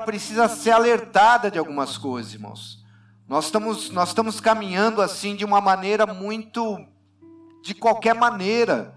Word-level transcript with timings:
precisa 0.00 0.48
ser 0.48 0.72
alertada 0.72 1.50
de 1.50 1.58
algumas 1.58 1.96
coisas, 1.96 2.34
irmãos. 2.34 2.84
Nós 3.28 3.44
estamos, 3.44 3.90
nós 3.90 4.08
estamos 4.08 4.40
caminhando 4.40 5.00
assim 5.00 5.36
de 5.36 5.44
uma 5.44 5.60
maneira 5.60 6.04
muito 6.06 6.84
de 7.62 7.74
qualquer 7.74 8.14
maneira. 8.14 8.94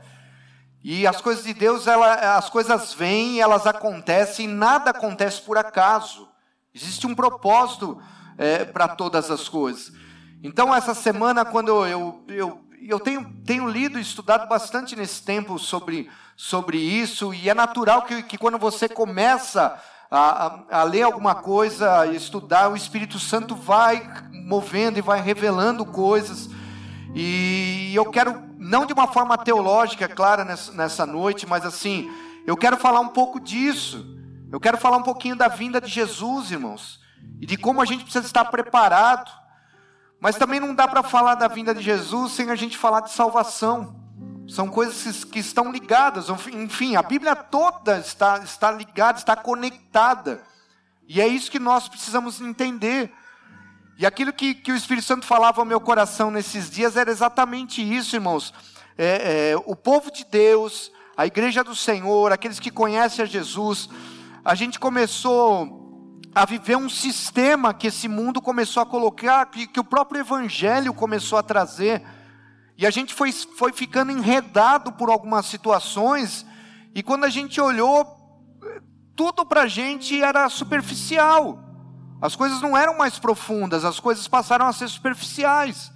E 0.84 1.06
as 1.06 1.22
coisas 1.22 1.44
de 1.44 1.54
Deus, 1.54 1.88
ela, 1.88 2.36
as 2.36 2.50
coisas 2.50 2.94
vêm, 2.94 3.40
elas 3.40 3.68
acontecem, 3.68 4.48
nada 4.48 4.90
acontece 4.90 5.42
por 5.42 5.58
acaso. 5.58 6.28
Existe 6.74 7.06
um 7.06 7.14
propósito 7.14 8.02
é, 8.38 8.66
para 8.66 8.88
todas 8.90 9.30
as 9.30 9.48
coisas. 9.48 9.94
Então, 10.42 10.76
essa 10.76 10.94
semana, 10.94 11.46
quando 11.46 11.86
eu, 11.86 12.24
eu, 12.28 12.66
eu, 12.82 13.00
tenho, 13.00 13.32
tenho 13.46 13.70
lido 13.70 13.98
e 13.98 14.02
estudado 14.02 14.48
bastante 14.50 14.96
nesse 14.96 15.24
tempo 15.24 15.58
sobre, 15.58 16.10
sobre 16.36 16.78
isso, 16.78 17.34
e 17.34 17.50
é 17.50 17.54
natural 17.54 18.02
que, 18.02 18.24
que 18.24 18.38
quando 18.38 18.58
você 18.58 18.90
começa 18.90 19.80
a, 20.16 20.60
a, 20.70 20.84
ler 20.84 21.02
alguma 21.02 21.34
coisa, 21.34 22.02
a 22.02 22.06
estudar, 22.06 22.70
o 22.70 22.76
Espírito 22.76 23.18
Santo 23.18 23.56
vai 23.56 24.08
movendo 24.32 25.00
e 25.00 25.02
vai 25.02 25.20
revelando 25.20 25.84
coisas. 25.84 26.52
E 27.16 27.92
eu 27.96 28.06
quero, 28.12 28.44
não 28.60 28.86
de 28.86 28.94
uma 28.94 29.08
forma 29.08 29.36
teológica, 29.40 30.08
clara, 30.08 30.46
nessa, 30.46 30.72
nessa 30.72 31.06
noite, 31.08 31.48
mas 31.48 31.66
assim, 31.66 32.12
eu 32.46 32.56
quero 32.56 32.78
falar 32.78 33.00
um 33.00 33.08
pouco 33.08 33.40
disso. 33.40 34.06
Eu 34.52 34.60
quero 34.60 34.78
falar 34.78 34.98
um 34.98 35.04
pouquinho 35.04 35.36
da 35.36 35.48
vinda 35.48 35.82
de 35.82 35.90
Jesus, 35.90 36.52
irmãos, 36.52 37.00
e 37.42 37.48
de 37.48 37.58
como 37.58 37.82
a 37.82 37.86
gente 37.86 38.04
precisa 38.04 38.28
estar 38.28 38.46
preparado. 38.46 39.32
Mas 40.20 40.36
também 40.36 40.60
não 40.60 40.76
dá 40.76 40.88
para 40.88 41.02
falar 41.02 41.34
da 41.34 41.48
vinda 41.48 41.74
de 41.74 41.82
Jesus 41.82 42.34
sem 42.34 42.52
a 42.52 42.56
gente 42.56 42.78
falar 42.78 43.00
de 43.00 43.10
salvação. 43.10 44.03
São 44.48 44.68
coisas 44.68 45.24
que 45.24 45.40
estão 45.40 45.72
ligadas. 45.72 46.28
Enfim, 46.52 46.96
a 46.96 47.02
Bíblia 47.02 47.36
toda 47.36 47.98
está, 47.98 48.40
está 48.40 48.72
ligada, 48.72 49.18
está 49.18 49.36
conectada. 49.36 50.42
E 51.08 51.22
é 51.22 51.28
isso 51.28 51.52
que 51.52 51.60
nós 51.60 51.88
precisamos 51.88 52.42
entender. 52.42 53.12
E 53.98 54.06
aquilo 54.06 54.34
que, 54.34 54.54
que 54.54 54.72
o 54.72 54.76
Espírito 54.76 55.06
Santo 55.06 55.26
falava 55.26 55.62
ao 55.62 55.66
meu 55.66 55.80
coração 55.80 56.32
nesses 56.32 56.70
dias 56.70 56.98
era 56.98 57.12
exatamente 57.12 57.82
isso, 57.82 58.16
irmãos. 58.16 58.54
É, 58.98 59.52
é, 59.52 59.58
o 59.66 59.76
povo 59.76 60.12
de 60.12 60.26
Deus, 60.26 60.92
a 61.16 61.26
igreja 61.26 61.64
do 61.64 61.76
Senhor, 61.76 62.32
aqueles 62.32 62.60
que 62.60 62.72
conhecem 62.72 63.24
a 63.24 63.28
Jesus, 63.28 63.90
a 64.44 64.56
gente 64.56 64.80
começou 64.80 66.20
a 66.36 66.46
viver 66.46 66.76
um 66.76 66.90
sistema 66.90 67.74
que 67.74 67.88
esse 67.88 68.08
mundo 68.08 68.42
começou 68.42 68.82
a 68.82 68.86
colocar, 68.86 69.46
que, 69.46 69.68
que 69.68 69.80
o 69.80 69.84
próprio 69.84 70.22
Evangelho 70.22 70.94
começou 70.94 71.38
a 71.38 71.44
trazer. 71.44 72.02
E 72.78 72.88
a 72.88 72.92
gente 72.92 73.14
foi, 73.14 73.32
foi 73.32 73.72
ficando 73.72 74.12
enredado 74.12 74.92
por 74.92 75.10
algumas 75.10 75.46
situações, 75.46 76.46
e 76.96 77.04
quando 77.04 77.24
a 77.24 77.30
gente 77.30 77.60
olhou, 77.62 78.06
tudo 79.16 79.46
para 79.46 79.64
a 79.64 79.68
gente 79.68 80.22
era 80.22 80.50
superficial. 80.50 81.60
As 82.22 82.36
coisas 82.36 82.62
não 82.62 82.76
eram 82.78 82.98
mais 82.98 83.20
profundas, 83.20 83.84
as 83.84 84.00
coisas 84.00 84.28
passaram 84.28 84.66
a 84.66 84.74
ser 84.74 84.88
superficiais. 84.88 85.92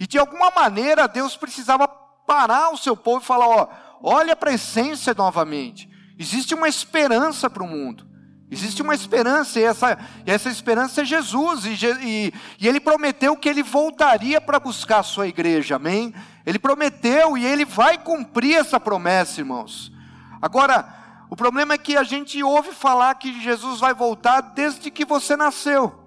E 0.00 0.06
de 0.06 0.18
alguma 0.18 0.50
maneira 0.50 1.06
Deus 1.06 1.36
precisava 1.36 1.86
parar 1.86 2.70
o 2.70 2.78
seu 2.78 2.96
povo 2.96 3.22
e 3.22 3.26
falar: 3.26 3.46
ó, 3.46 3.68
olha 4.02 4.34
para 4.34 4.50
a 4.50 4.54
essência 4.54 5.12
novamente. 5.14 5.88
Existe 6.18 6.54
uma 6.54 6.68
esperança 6.68 7.50
para 7.50 7.62
o 7.62 7.68
mundo. 7.68 8.07
Existe 8.50 8.80
uma 8.80 8.94
esperança, 8.94 9.60
e 9.60 9.64
essa, 9.64 9.98
essa 10.24 10.48
esperança 10.48 11.02
é 11.02 11.04
Jesus, 11.04 11.66
e, 11.66 11.78
e, 12.02 12.32
e 12.58 12.68
Ele 12.68 12.80
prometeu 12.80 13.36
que 13.36 13.48
Ele 13.48 13.62
voltaria 13.62 14.40
para 14.40 14.58
buscar 14.58 15.00
a 15.00 15.02
sua 15.02 15.28
igreja, 15.28 15.76
amém? 15.76 16.14
Ele 16.46 16.58
prometeu 16.58 17.36
e 17.36 17.44
Ele 17.44 17.66
vai 17.66 17.98
cumprir 17.98 18.56
essa 18.56 18.80
promessa, 18.80 19.40
irmãos. 19.40 19.92
Agora, 20.40 20.88
o 21.28 21.36
problema 21.36 21.74
é 21.74 21.78
que 21.78 21.94
a 21.94 22.02
gente 22.02 22.42
ouve 22.42 22.72
falar 22.72 23.14
que 23.16 23.40
Jesus 23.42 23.80
vai 23.80 23.92
voltar 23.92 24.40
desde 24.40 24.90
que 24.90 25.04
você 25.04 25.36
nasceu. 25.36 26.06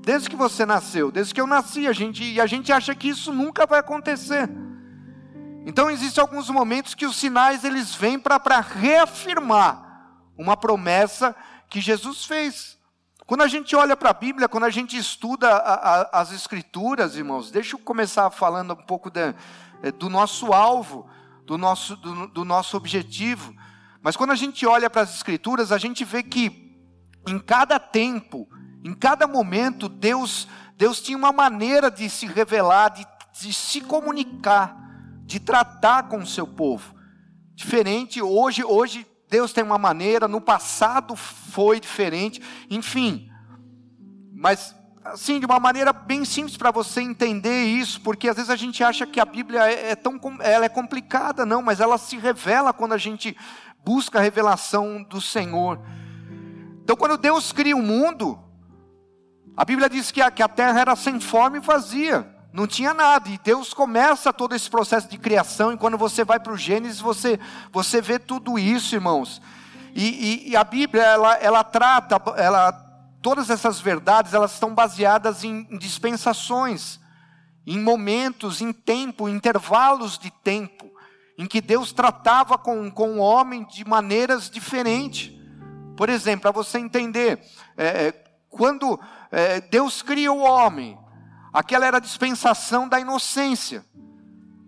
Desde 0.00 0.28
que 0.28 0.36
você 0.36 0.64
nasceu, 0.66 1.10
desde 1.10 1.34
que 1.34 1.40
eu 1.40 1.46
nasci, 1.46 1.88
a 1.88 1.92
gente, 1.92 2.22
e 2.22 2.40
a 2.40 2.46
gente 2.46 2.70
acha 2.70 2.94
que 2.94 3.08
isso 3.08 3.32
nunca 3.32 3.66
vai 3.66 3.80
acontecer. 3.80 4.48
Então 5.66 5.90
existem 5.90 6.20
alguns 6.20 6.50
momentos 6.50 6.94
que 6.94 7.06
os 7.06 7.16
sinais 7.16 7.64
eles 7.64 7.94
vêm 7.94 8.18
para 8.18 8.60
reafirmar 8.60 9.82
uma 10.36 10.56
promessa 10.56 11.34
que 11.74 11.80
Jesus 11.80 12.24
fez. 12.24 12.78
Quando 13.26 13.40
a 13.40 13.48
gente 13.48 13.74
olha 13.74 13.96
para 13.96 14.10
a 14.10 14.12
Bíblia, 14.12 14.48
quando 14.48 14.62
a 14.62 14.70
gente 14.70 14.96
estuda 14.96 15.48
a, 15.48 15.74
a, 15.74 16.20
as 16.20 16.30
Escrituras, 16.30 17.16
irmãos, 17.16 17.50
deixa 17.50 17.74
eu 17.74 17.80
começar 17.80 18.30
falando 18.30 18.74
um 18.74 18.86
pouco 18.86 19.10
eh, 19.12 19.90
do 19.90 20.08
nosso 20.08 20.52
alvo, 20.52 21.10
do 21.44 21.58
nosso, 21.58 21.96
do, 21.96 22.28
do 22.28 22.44
nosso 22.44 22.76
objetivo. 22.76 23.52
Mas 24.00 24.14
quando 24.14 24.30
a 24.30 24.36
gente 24.36 24.64
olha 24.64 24.88
para 24.88 25.02
as 25.02 25.16
Escrituras, 25.16 25.72
a 25.72 25.78
gente 25.78 26.04
vê 26.04 26.22
que 26.22 26.78
em 27.26 27.40
cada 27.40 27.80
tempo, 27.80 28.48
em 28.84 28.94
cada 28.94 29.26
momento, 29.26 29.88
Deus, 29.88 30.46
Deus 30.76 31.00
tinha 31.00 31.18
uma 31.18 31.32
maneira 31.32 31.90
de 31.90 32.08
se 32.08 32.24
revelar, 32.24 32.90
de, 32.90 33.04
de 33.40 33.52
se 33.52 33.80
comunicar, 33.80 34.76
de 35.24 35.40
tratar 35.40 36.04
com 36.04 36.18
o 36.18 36.26
seu 36.26 36.46
povo. 36.46 36.94
Diferente, 37.52 38.22
hoje, 38.22 38.62
hoje 38.62 39.04
Deus 39.34 39.52
tem 39.52 39.64
uma 39.64 39.78
maneira, 39.78 40.28
no 40.28 40.40
passado 40.40 41.16
foi 41.16 41.80
diferente, 41.80 42.40
enfim. 42.70 43.28
Mas 44.32 44.76
assim, 45.04 45.40
de 45.40 45.44
uma 45.44 45.58
maneira 45.58 45.92
bem 45.92 46.24
simples 46.24 46.56
para 46.56 46.70
você 46.70 47.00
entender 47.00 47.64
isso, 47.64 48.00
porque 48.00 48.28
às 48.28 48.36
vezes 48.36 48.48
a 48.48 48.54
gente 48.54 48.84
acha 48.84 49.04
que 49.04 49.18
a 49.18 49.24
Bíblia 49.24 49.68
é, 49.68 49.90
é 49.90 49.96
tão 49.96 50.20
ela 50.38 50.66
é 50.66 50.68
complicada, 50.68 51.44
não, 51.44 51.60
mas 51.60 51.80
ela 51.80 51.98
se 51.98 52.16
revela 52.16 52.72
quando 52.72 52.92
a 52.92 52.96
gente 52.96 53.36
busca 53.84 54.20
a 54.20 54.22
revelação 54.22 55.02
do 55.02 55.20
Senhor. 55.20 55.80
Então, 56.84 56.94
quando 56.94 57.18
Deus 57.18 57.50
cria 57.50 57.76
o 57.76 57.82
mundo, 57.82 58.38
a 59.56 59.64
Bíblia 59.64 59.90
diz 59.90 60.12
que 60.12 60.22
a, 60.22 60.30
que 60.30 60.44
a 60.44 60.48
terra 60.48 60.78
era 60.78 60.94
sem 60.94 61.18
forma 61.18 61.56
e 61.56 61.60
vazia, 61.60 62.33
não 62.54 62.66
tinha 62.66 62.94
nada, 62.94 63.28
e 63.28 63.38
Deus 63.38 63.74
começa 63.74 64.32
todo 64.32 64.54
esse 64.54 64.70
processo 64.70 65.08
de 65.08 65.18
criação, 65.18 65.72
e 65.72 65.76
quando 65.76 65.98
você 65.98 66.24
vai 66.24 66.38
para 66.38 66.52
o 66.52 66.56
Gênesis, 66.56 67.00
você, 67.00 67.38
você 67.72 68.00
vê 68.00 68.18
tudo 68.18 68.58
isso, 68.58 68.94
irmãos. 68.94 69.42
E, 69.92 70.04
e, 70.04 70.50
e, 70.50 70.56
a 70.56 70.62
Bíblia, 70.62 71.02
ela, 71.02 71.34
ela 71.34 71.64
trata, 71.64 72.16
ela, 72.36 72.72
todas 73.20 73.50
essas 73.50 73.80
verdades, 73.80 74.32
elas 74.32 74.52
estão 74.54 74.74
baseadas 74.74 75.42
em, 75.42 75.66
em 75.68 75.76
dispensações, 75.76 77.00
em 77.66 77.78
momentos, 77.80 78.60
em 78.60 78.72
tempo, 78.72 79.28
em 79.28 79.34
intervalos 79.34 80.16
de 80.16 80.30
tempo 80.30 80.84
em 81.36 81.46
que 81.46 81.60
Deus 81.60 81.92
tratava 81.92 82.56
com, 82.56 82.90
com 82.90 83.18
o 83.18 83.18
homem 83.18 83.64
de 83.64 83.84
maneiras 83.84 84.48
diferentes. 84.48 85.32
Por 85.96 86.08
exemplo, 86.08 86.42
para 86.42 86.50
você 86.50 86.78
entender, 86.78 87.40
é, 87.76 87.86
é, 87.86 88.24
quando 88.48 88.98
é, 89.30 89.60
Deus 89.60 90.02
cria 90.02 90.32
o 90.32 90.40
homem, 90.40 90.96
aquela 91.54 91.86
era 91.86 91.98
a 91.98 92.00
dispensação 92.00 92.88
da 92.88 92.98
inocência. 92.98 93.84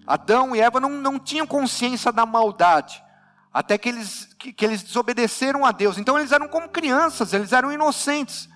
Adão 0.07 0.55
e 0.55 0.61
Eva 0.61 0.79
não, 0.79 0.89
não 0.89 1.19
tinham 1.19 1.45
consciência 1.45 2.13
da 2.13 2.25
maldade, 2.25 3.03
até 3.53 3.77
que 3.77 3.89
eles, 3.89 4.33
que, 4.39 4.53
que 4.53 4.65
eles 4.65 4.85
desobedeceram 4.85 5.67
a 5.67 5.73
Deus. 5.73 5.99
Então 5.99 6.17
eles 6.17 6.31
eram 6.31 6.47
como 6.47 6.69
crianças, 6.69 7.33
eles 7.33 7.53
eram 7.53 7.73
inocentes. 7.73 8.49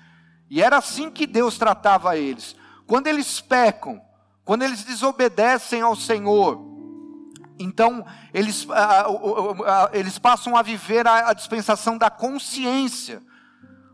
E 0.48 0.62
era 0.62 0.78
assim 0.78 1.10
que 1.10 1.26
Deus 1.26 1.58
tratava 1.58 2.16
eles. 2.16 2.54
Quando 2.86 3.08
eles 3.08 3.40
pecam, 3.40 4.00
quando 4.44 4.62
eles 4.62 4.84
desobedecem 4.84 5.82
ao 5.82 5.96
Senhor, 5.96 6.70
então, 7.58 8.06
eles, 8.32 8.66
eles 9.92 10.18
passam 10.18 10.56
a 10.56 10.62
viver 10.62 11.06
a, 11.06 11.28
a 11.28 11.34
dispensação 11.34 11.98
da 11.98 12.08
consciência, 12.08 13.22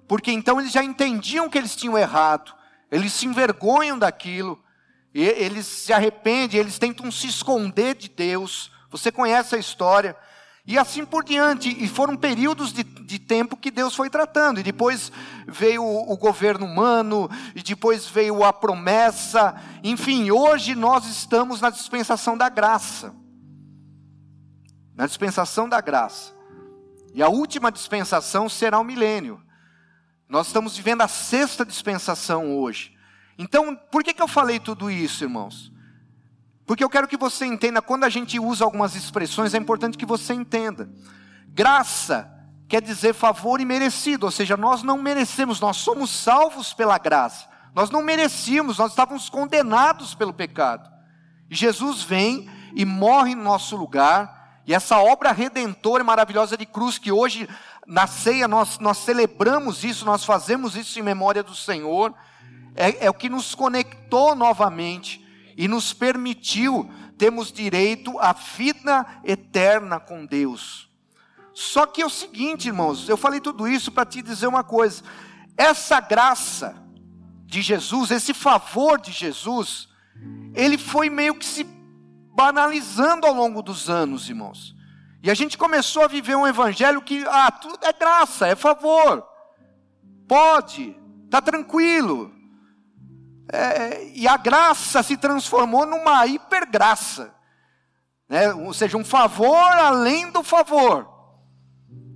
porque 0.06 0.30
então 0.30 0.60
eles 0.60 0.70
já 0.70 0.84
entendiam 0.84 1.48
que 1.48 1.58
eles 1.58 1.74
tinham 1.74 1.98
errado, 1.98 2.54
eles 2.90 3.12
se 3.12 3.26
envergonham 3.26 3.98
daquilo, 3.98 4.62
eles 5.12 5.66
se 5.66 5.92
arrependem, 5.92 6.60
eles 6.60 6.78
tentam 6.78 7.10
se 7.10 7.26
esconder 7.26 7.94
de 7.94 8.08
Deus. 8.08 8.70
Você 8.90 9.10
conhece 9.10 9.54
a 9.54 9.58
história. 9.58 10.16
E 10.66 10.76
assim 10.76 11.04
por 11.04 11.24
diante. 11.24 11.68
E 11.68 11.88
foram 11.88 12.16
períodos 12.16 12.72
de, 12.72 12.82
de 12.82 13.18
tempo 13.18 13.56
que 13.56 13.70
Deus 13.70 13.94
foi 13.94 14.10
tratando. 14.10 14.60
E 14.60 14.62
depois 14.62 15.10
veio 15.46 15.82
o, 15.82 16.12
o, 16.12 16.16
governo 16.16 16.66
humano, 16.66 17.30
e 17.54 17.62
depois 17.62 18.06
veio 18.06 18.44
a 18.44 18.52
promessa. 18.52 19.54
Enfim, 19.82 20.30
hoje 20.30 20.74
nós 20.74 21.06
estamos 21.06 21.60
na 21.60 21.70
dispensação 21.70 22.36
da 22.36 22.48
graça 22.48 23.14
na 24.96 25.06
dispensação 25.06 25.68
da 25.68 25.80
graça. 25.80 26.34
E 27.14 27.22
a 27.22 27.28
última 27.28 27.70
dispensação 27.70 28.48
será 28.48 28.78
o 28.78 28.84
milênio. 28.84 29.40
Nós 30.28 30.48
estamos 30.48 30.76
vivendo 30.76 31.02
a 31.02 31.08
sexta 31.08 31.64
dispensação 31.64 32.56
hoje. 32.58 32.96
Então, 33.38 33.76
por 33.76 34.02
que, 34.02 34.12
que 34.12 34.22
eu 34.22 34.28
falei 34.28 34.58
tudo 34.58 34.90
isso, 34.90 35.24
irmãos? 35.24 35.72
Porque 36.66 36.82
eu 36.82 36.90
quero 36.90 37.06
que 37.06 37.16
você 37.16 37.46
entenda, 37.46 37.80
quando 37.80 38.04
a 38.04 38.08
gente 38.08 38.40
usa 38.40 38.64
algumas 38.64 38.96
expressões, 38.96 39.54
é 39.54 39.58
importante 39.58 39.96
que 39.96 40.06
você 40.06 40.34
entenda. 40.34 40.90
Graça 41.48 42.32
quer 42.68 42.82
dizer 42.82 43.14
favor 43.14 43.60
imerecido, 43.60 44.26
ou 44.26 44.32
seja, 44.32 44.56
nós 44.56 44.82
não 44.82 45.00
merecemos, 45.00 45.60
nós 45.60 45.76
somos 45.76 46.10
salvos 46.10 46.72
pela 46.72 46.98
graça. 46.98 47.46
Nós 47.72 47.90
não 47.90 48.02
merecíamos, 48.02 48.78
nós 48.78 48.90
estávamos 48.90 49.28
condenados 49.28 50.14
pelo 50.14 50.32
pecado. 50.32 50.90
E 51.48 51.54
Jesus 51.54 52.02
vem 52.02 52.50
e 52.74 52.84
morre 52.84 53.32
em 53.32 53.36
nosso 53.36 53.76
lugar, 53.76 54.60
e 54.66 54.74
essa 54.74 54.98
obra 54.98 55.30
redentora 55.30 56.02
e 56.02 56.06
maravilhosa 56.06 56.56
de 56.56 56.66
cruz, 56.66 56.98
que 56.98 57.12
hoje 57.12 57.48
na 57.86 58.06
ceia 58.06 58.48
nós, 58.48 58.78
nós 58.78 58.98
celebramos 58.98 59.84
isso, 59.84 60.04
nós 60.04 60.24
fazemos 60.24 60.74
isso 60.74 60.98
em 60.98 61.02
memória 61.02 61.42
do 61.42 61.54
Senhor, 61.54 62.14
é, 62.74 63.06
é 63.06 63.10
o 63.10 63.14
que 63.14 63.28
nos 63.28 63.54
conectou 63.54 64.34
novamente 64.34 65.24
e 65.56 65.68
nos 65.68 65.92
permitiu 65.92 66.90
termos 67.16 67.50
direito 67.50 68.18
à 68.18 68.32
vida 68.32 69.06
eterna 69.24 69.98
com 69.98 70.26
Deus. 70.26 70.90
Só 71.54 71.86
que 71.86 72.02
é 72.02 72.06
o 72.06 72.10
seguinte, 72.10 72.68
irmãos, 72.68 73.08
eu 73.08 73.16
falei 73.16 73.40
tudo 73.40 73.66
isso 73.66 73.90
para 73.90 74.04
te 74.04 74.20
dizer 74.20 74.46
uma 74.46 74.62
coisa: 74.62 75.02
essa 75.56 76.00
graça 76.00 76.76
de 77.46 77.62
Jesus, 77.62 78.10
esse 78.10 78.34
favor 78.34 79.00
de 79.00 79.10
Jesus, 79.10 79.88
ele 80.54 80.76
foi 80.76 81.08
meio 81.08 81.34
que 81.34 81.46
se 81.46 81.64
banalizando 82.34 83.26
ao 83.26 83.32
longo 83.32 83.62
dos 83.62 83.88
anos, 83.88 84.28
irmãos. 84.28 84.75
E 85.22 85.30
a 85.30 85.34
gente 85.34 85.58
começou 85.58 86.02
a 86.02 86.08
viver 86.08 86.36
um 86.36 86.46
evangelho 86.46 87.02
que, 87.02 87.24
ah, 87.28 87.50
tudo 87.50 87.78
é 87.82 87.92
graça, 87.92 88.46
é 88.46 88.54
favor. 88.54 89.26
Pode, 90.28 90.96
tá 91.30 91.40
tranquilo. 91.40 92.32
É, 93.52 94.08
e 94.14 94.26
a 94.26 94.36
graça 94.36 95.02
se 95.02 95.16
transformou 95.16 95.86
numa 95.86 96.26
hipergraça. 96.26 97.34
Né? 98.28 98.52
Ou 98.52 98.74
seja, 98.74 98.96
um 98.96 99.04
favor 99.04 99.56
além 99.56 100.30
do 100.30 100.42
favor. 100.42 101.08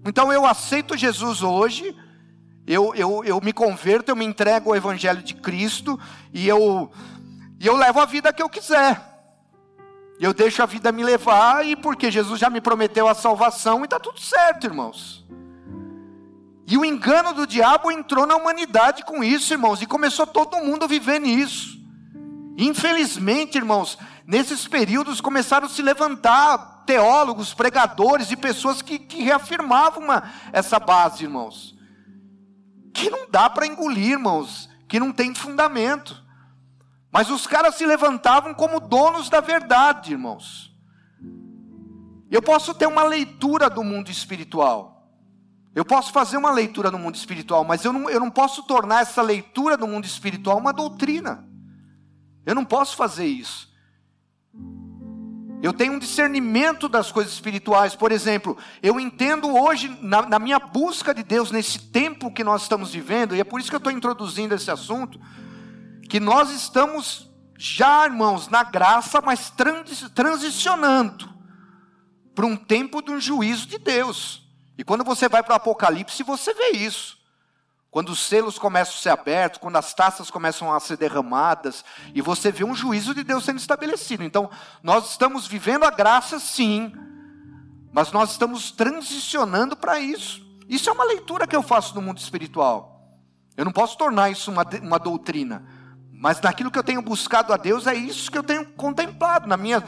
Então 0.04 0.32
eu 0.32 0.46
aceito 0.46 0.96
Jesus 0.96 1.42
hoje, 1.42 1.94
eu, 2.66 2.94
eu, 2.94 3.24
eu 3.24 3.40
me 3.40 3.52
converto, 3.52 4.10
eu 4.10 4.16
me 4.16 4.24
entrego 4.24 4.70
ao 4.70 4.76
Evangelho 4.76 5.22
de 5.22 5.34
Cristo 5.34 5.98
e 6.32 6.48
eu, 6.48 6.90
e 7.58 7.66
eu 7.66 7.76
levo 7.76 8.00
a 8.00 8.06
vida 8.06 8.32
que 8.32 8.42
eu 8.42 8.48
quiser. 8.48 9.00
Eu 10.20 10.34
deixo 10.34 10.62
a 10.62 10.66
vida 10.66 10.92
me 10.92 11.02
levar 11.02 11.66
e 11.66 11.74
porque 11.74 12.10
Jesus 12.10 12.38
já 12.38 12.50
me 12.50 12.60
prometeu 12.60 13.08
a 13.08 13.14
salvação 13.14 13.80
e 13.80 13.84
está 13.84 13.98
tudo 13.98 14.20
certo, 14.20 14.66
irmãos. 14.66 15.24
E 16.66 16.76
o 16.76 16.84
engano 16.84 17.32
do 17.32 17.46
diabo 17.46 17.90
entrou 17.90 18.26
na 18.26 18.36
humanidade 18.36 19.02
com 19.02 19.24
isso, 19.24 19.54
irmãos, 19.54 19.80
e 19.80 19.86
começou 19.86 20.26
todo 20.26 20.58
mundo 20.58 20.84
a 20.84 20.86
viver 20.86 21.18
nisso. 21.18 21.80
Infelizmente, 22.58 23.56
irmãos, 23.56 23.96
nesses 24.26 24.68
períodos 24.68 25.22
começaram 25.22 25.66
a 25.66 25.70
se 25.70 25.80
levantar 25.80 26.84
teólogos, 26.84 27.54
pregadores 27.54 28.30
e 28.30 28.36
pessoas 28.36 28.82
que, 28.82 28.98
que 28.98 29.22
reafirmavam 29.22 30.04
uma, 30.04 30.30
essa 30.52 30.78
base, 30.78 31.24
irmãos. 31.24 31.74
Que 32.92 33.08
não 33.08 33.26
dá 33.30 33.48
para 33.48 33.66
engolir, 33.66 34.12
irmãos, 34.12 34.68
que 34.86 35.00
não 35.00 35.12
tem 35.12 35.34
fundamento. 35.34 36.22
Mas 37.12 37.28
os 37.30 37.46
caras 37.46 37.74
se 37.74 37.84
levantavam 37.84 38.54
como 38.54 38.78
donos 38.78 39.28
da 39.28 39.40
verdade, 39.40 40.12
irmãos. 40.12 40.70
Eu 42.30 42.40
posso 42.40 42.72
ter 42.72 42.86
uma 42.86 43.02
leitura 43.02 43.68
do 43.68 43.82
mundo 43.82 44.10
espiritual. 44.10 45.08
Eu 45.74 45.84
posso 45.84 46.12
fazer 46.12 46.36
uma 46.36 46.50
leitura 46.50 46.90
no 46.90 46.98
mundo 46.98 47.16
espiritual, 47.16 47.64
mas 47.64 47.84
eu 47.84 47.92
não, 47.92 48.08
eu 48.08 48.20
não 48.20 48.30
posso 48.30 48.62
tornar 48.62 49.02
essa 49.02 49.22
leitura 49.22 49.76
do 49.76 49.86
mundo 49.86 50.04
espiritual 50.04 50.58
uma 50.58 50.72
doutrina. 50.72 51.48
Eu 52.46 52.54
não 52.54 52.64
posso 52.64 52.96
fazer 52.96 53.26
isso. 53.26 53.68
Eu 55.62 55.72
tenho 55.72 55.92
um 55.92 55.98
discernimento 55.98 56.88
das 56.88 57.12
coisas 57.12 57.32
espirituais. 57.32 57.94
Por 57.94 58.12
exemplo, 58.12 58.56
eu 58.82 58.98
entendo 58.98 59.54
hoje, 59.54 59.94
na, 60.00 60.22
na 60.22 60.38
minha 60.38 60.58
busca 60.58 61.12
de 61.12 61.22
Deus, 61.22 61.50
nesse 61.50 61.78
tempo 61.90 62.32
que 62.32 62.42
nós 62.42 62.62
estamos 62.62 62.92
vivendo, 62.92 63.36
e 63.36 63.40
é 63.40 63.44
por 63.44 63.60
isso 63.60 63.68
que 63.68 63.74
eu 63.74 63.78
estou 63.78 63.92
introduzindo 63.92 64.54
esse 64.54 64.70
assunto 64.70 65.20
que 66.10 66.18
nós 66.18 66.50
estamos 66.50 67.30
já, 67.56 68.04
irmãos, 68.04 68.48
na 68.48 68.64
graça, 68.64 69.20
mas 69.20 69.52
transicionando 70.12 71.32
para 72.34 72.44
um 72.44 72.56
tempo 72.56 73.00
de 73.00 73.12
um 73.12 73.20
juízo 73.20 73.66
de 73.66 73.78
Deus. 73.78 74.42
E 74.76 74.82
quando 74.82 75.04
você 75.04 75.28
vai 75.28 75.42
para 75.42 75.52
o 75.52 75.56
Apocalipse, 75.56 76.22
você 76.24 76.52
vê 76.52 76.70
isso. 76.70 77.16
Quando 77.92 78.10
os 78.10 78.20
selos 78.20 78.58
começam 78.58 78.94
a 78.94 78.98
ser 78.98 79.08
abertos, 79.10 79.60
quando 79.60 79.76
as 79.76 79.94
taças 79.94 80.30
começam 80.30 80.72
a 80.72 80.80
ser 80.80 80.96
derramadas, 80.96 81.84
e 82.12 82.20
você 82.20 82.50
vê 82.50 82.64
um 82.64 82.74
juízo 82.74 83.14
de 83.14 83.22
Deus 83.22 83.44
sendo 83.44 83.58
estabelecido. 83.58 84.24
Então, 84.24 84.50
nós 84.82 85.10
estamos 85.10 85.46
vivendo 85.46 85.84
a 85.84 85.90
graça, 85.90 86.40
sim, 86.40 86.92
mas 87.92 88.10
nós 88.10 88.32
estamos 88.32 88.72
transicionando 88.72 89.76
para 89.76 90.00
isso. 90.00 90.44
Isso 90.68 90.88
é 90.88 90.92
uma 90.92 91.04
leitura 91.04 91.46
que 91.46 91.54
eu 91.54 91.62
faço 91.62 91.94
no 91.94 92.02
mundo 92.02 92.18
espiritual. 92.18 93.16
Eu 93.56 93.64
não 93.64 93.72
posso 93.72 93.96
tornar 93.96 94.30
isso 94.30 94.50
uma, 94.50 94.64
uma 94.82 94.98
doutrina. 94.98 95.78
Mas 96.20 96.38
naquilo 96.38 96.70
que 96.70 96.78
eu 96.78 96.84
tenho 96.84 97.00
buscado 97.00 97.50
a 97.50 97.56
Deus, 97.56 97.86
é 97.86 97.94
isso 97.94 98.30
que 98.30 98.36
eu 98.36 98.42
tenho 98.42 98.66
contemplado 98.72 99.48
na 99.48 99.56
minha, 99.56 99.82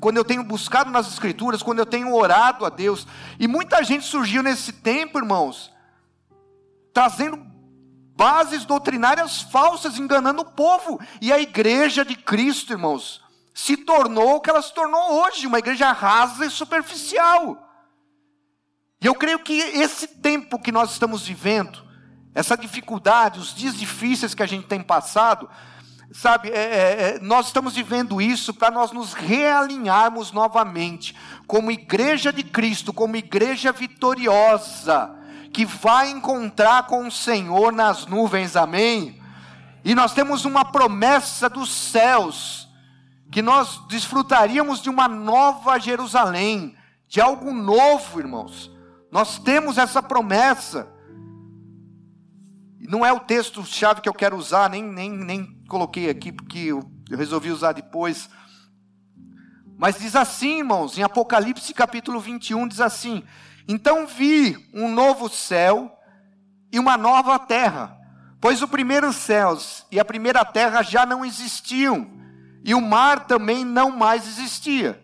quando 0.00 0.16
eu 0.16 0.24
tenho 0.24 0.42
buscado 0.42 0.90
nas 0.90 1.06
Escrituras, 1.06 1.62
quando 1.62 1.80
eu 1.80 1.84
tenho 1.84 2.14
orado 2.14 2.64
a 2.64 2.70
Deus. 2.70 3.06
E 3.38 3.46
muita 3.46 3.84
gente 3.84 4.06
surgiu 4.06 4.42
nesse 4.42 4.72
tempo, 4.72 5.18
irmãos, 5.18 5.70
trazendo 6.94 7.38
bases 8.16 8.64
doutrinárias 8.64 9.42
falsas, 9.42 9.98
enganando 9.98 10.40
o 10.40 10.46
povo. 10.46 10.98
E 11.20 11.30
a 11.30 11.38
igreja 11.38 12.06
de 12.06 12.16
Cristo, 12.16 12.72
irmãos, 12.72 13.22
se 13.52 13.76
tornou 13.76 14.36
o 14.36 14.40
que 14.40 14.48
ela 14.48 14.62
se 14.62 14.72
tornou 14.72 15.20
hoje, 15.20 15.46
uma 15.46 15.58
igreja 15.58 15.92
rasa 15.92 16.46
e 16.46 16.50
superficial. 16.50 17.70
E 18.98 19.04
eu 19.04 19.14
creio 19.14 19.40
que 19.40 19.52
esse 19.52 20.08
tempo 20.08 20.58
que 20.58 20.72
nós 20.72 20.92
estamos 20.92 21.26
vivendo, 21.26 21.85
essa 22.36 22.54
dificuldade, 22.54 23.40
os 23.40 23.54
dias 23.54 23.74
difíceis 23.74 24.34
que 24.34 24.42
a 24.42 24.46
gente 24.46 24.66
tem 24.66 24.82
passado, 24.82 25.48
sabe, 26.12 26.50
é, 26.50 26.52
é, 26.52 27.14
é 27.16 27.18
nós 27.22 27.46
estamos 27.46 27.74
vivendo 27.74 28.20
isso 28.20 28.52
para 28.52 28.70
nós 28.70 28.92
nos 28.92 29.14
realinharmos 29.14 30.32
novamente, 30.32 31.16
como 31.46 31.70
igreja 31.70 32.30
de 32.30 32.42
Cristo, 32.42 32.92
como 32.92 33.16
igreja 33.16 33.72
vitoriosa, 33.72 35.16
que 35.50 35.64
vai 35.64 36.10
encontrar 36.10 36.86
com 36.86 37.06
o 37.06 37.10
Senhor 37.10 37.72
nas 37.72 38.04
nuvens, 38.04 38.54
amém? 38.54 39.18
E 39.82 39.94
nós 39.94 40.12
temos 40.12 40.44
uma 40.44 40.62
promessa 40.62 41.48
dos 41.48 41.70
céus, 41.70 42.68
que 43.32 43.40
nós 43.40 43.80
desfrutaríamos 43.88 44.82
de 44.82 44.90
uma 44.90 45.08
nova 45.08 45.78
Jerusalém, 45.78 46.76
de 47.08 47.18
algo 47.18 47.50
novo, 47.50 48.20
irmãos. 48.20 48.70
Nós 49.10 49.38
temos 49.38 49.78
essa 49.78 50.02
promessa. 50.02 50.94
Não 52.88 53.04
é 53.04 53.12
o 53.12 53.20
texto-chave 53.20 54.00
que 54.00 54.08
eu 54.08 54.14
quero 54.14 54.36
usar, 54.36 54.70
nem, 54.70 54.82
nem, 54.82 55.10
nem 55.10 55.62
coloquei 55.68 56.08
aqui, 56.08 56.30
porque 56.30 56.58
eu, 56.58 56.88
eu 57.10 57.18
resolvi 57.18 57.50
usar 57.50 57.72
depois. 57.72 58.30
Mas 59.76 59.98
diz 59.98 60.14
assim, 60.14 60.58
irmãos, 60.58 60.96
em 60.96 61.02
Apocalipse 61.02 61.74
capítulo 61.74 62.20
21, 62.20 62.68
diz 62.68 62.80
assim: 62.80 63.24
Então 63.68 64.06
vi 64.06 64.56
um 64.72 64.90
novo 64.90 65.28
céu 65.28 65.92
e 66.72 66.78
uma 66.78 66.96
nova 66.96 67.38
terra, 67.38 67.96
pois 68.40 68.62
o 68.62 68.68
primeiro 68.68 69.12
céus 69.12 69.84
e 69.90 69.98
a 69.98 70.04
primeira 70.04 70.44
terra 70.44 70.82
já 70.82 71.04
não 71.04 71.24
existiam, 71.24 72.08
e 72.64 72.72
o 72.72 72.80
mar 72.80 73.26
também 73.26 73.64
não 73.64 73.90
mais 73.90 74.26
existia. 74.26 75.02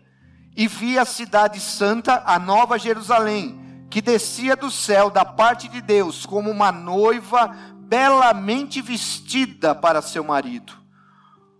E 0.55 0.67
vi 0.67 0.97
a 0.97 1.05
cidade 1.05 1.59
santa, 1.59 2.23
a 2.25 2.39
nova 2.39 2.79
Jerusalém, 2.79 3.85
que 3.89 4.01
descia 4.01 4.55
do 4.55 4.71
céu 4.71 5.09
da 5.09 5.25
parte 5.25 5.67
de 5.67 5.81
Deus, 5.81 6.25
como 6.25 6.49
uma 6.49 6.71
noiva 6.71 7.55
belamente 7.93 8.81
vestida 8.81 9.75
para 9.75 10.01
seu 10.01 10.23
marido. 10.23 10.73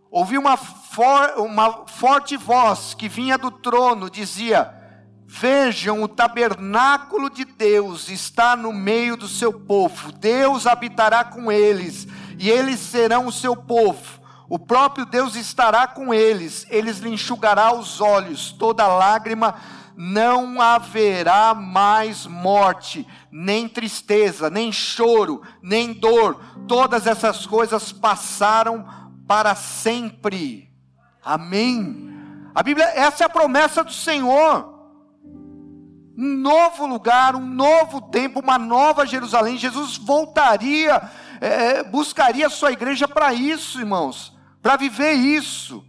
Ouvi 0.09 0.35
uma, 0.35 0.57
for, 0.57 1.35
uma 1.37 1.85
forte 1.85 2.35
voz 2.35 2.95
que 2.95 3.07
vinha 3.07 3.37
do 3.37 3.51
trono, 3.51 4.09
dizia: 4.09 4.73
Vejam, 5.27 6.01
o 6.01 6.07
tabernáculo 6.07 7.29
de 7.29 7.45
Deus 7.45 8.09
está 8.09 8.55
no 8.55 8.73
meio 8.73 9.15
do 9.15 9.27
seu 9.27 9.53
povo, 9.53 10.11
Deus 10.11 10.65
habitará 10.65 11.23
com 11.23 11.51
eles, 11.51 12.07
e 12.39 12.49
eles 12.49 12.79
serão 12.79 13.27
o 13.27 13.31
seu 13.31 13.55
povo. 13.55 14.19
O 14.49 14.57
próprio 14.57 15.05
Deus 15.05 15.35
estará 15.35 15.85
com 15.85 16.11
eles, 16.11 16.65
eles 16.67 16.97
lhe 16.97 17.11
enxugará 17.11 17.75
os 17.75 18.01
olhos, 18.01 18.51
toda 18.51 18.87
lágrima 18.87 19.53
não 19.95 20.61
haverá 20.61 21.53
mais 21.53 22.25
morte, 22.25 23.07
nem 23.31 23.67
tristeza, 23.67 24.49
nem 24.49 24.71
choro, 24.71 25.41
nem 25.61 25.93
dor. 25.93 26.39
Todas 26.67 27.07
essas 27.07 27.45
coisas 27.45 27.91
passaram 27.91 28.85
para 29.27 29.55
sempre. 29.55 30.71
Amém. 31.23 32.11
A 32.53 32.61
Bíblia, 32.61 32.85
essa 32.95 33.23
é 33.23 33.25
a 33.25 33.29
promessa 33.29 33.83
do 33.83 33.93
Senhor. 33.93 34.71
Um 36.15 36.35
novo 36.37 36.85
lugar, 36.85 37.35
um 37.35 37.45
novo 37.45 38.01
tempo, 38.01 38.39
uma 38.39 38.59
nova 38.59 39.05
Jerusalém. 39.05 39.57
Jesus 39.57 39.97
voltaria, 39.97 41.01
é, 41.41 41.83
buscaria 41.83 42.47
a 42.47 42.51
sua 42.51 42.71
igreja 42.71 43.07
para 43.07 43.33
isso, 43.33 43.79
irmãos, 43.79 44.35
para 44.61 44.75
viver 44.75 45.13
isso. 45.13 45.83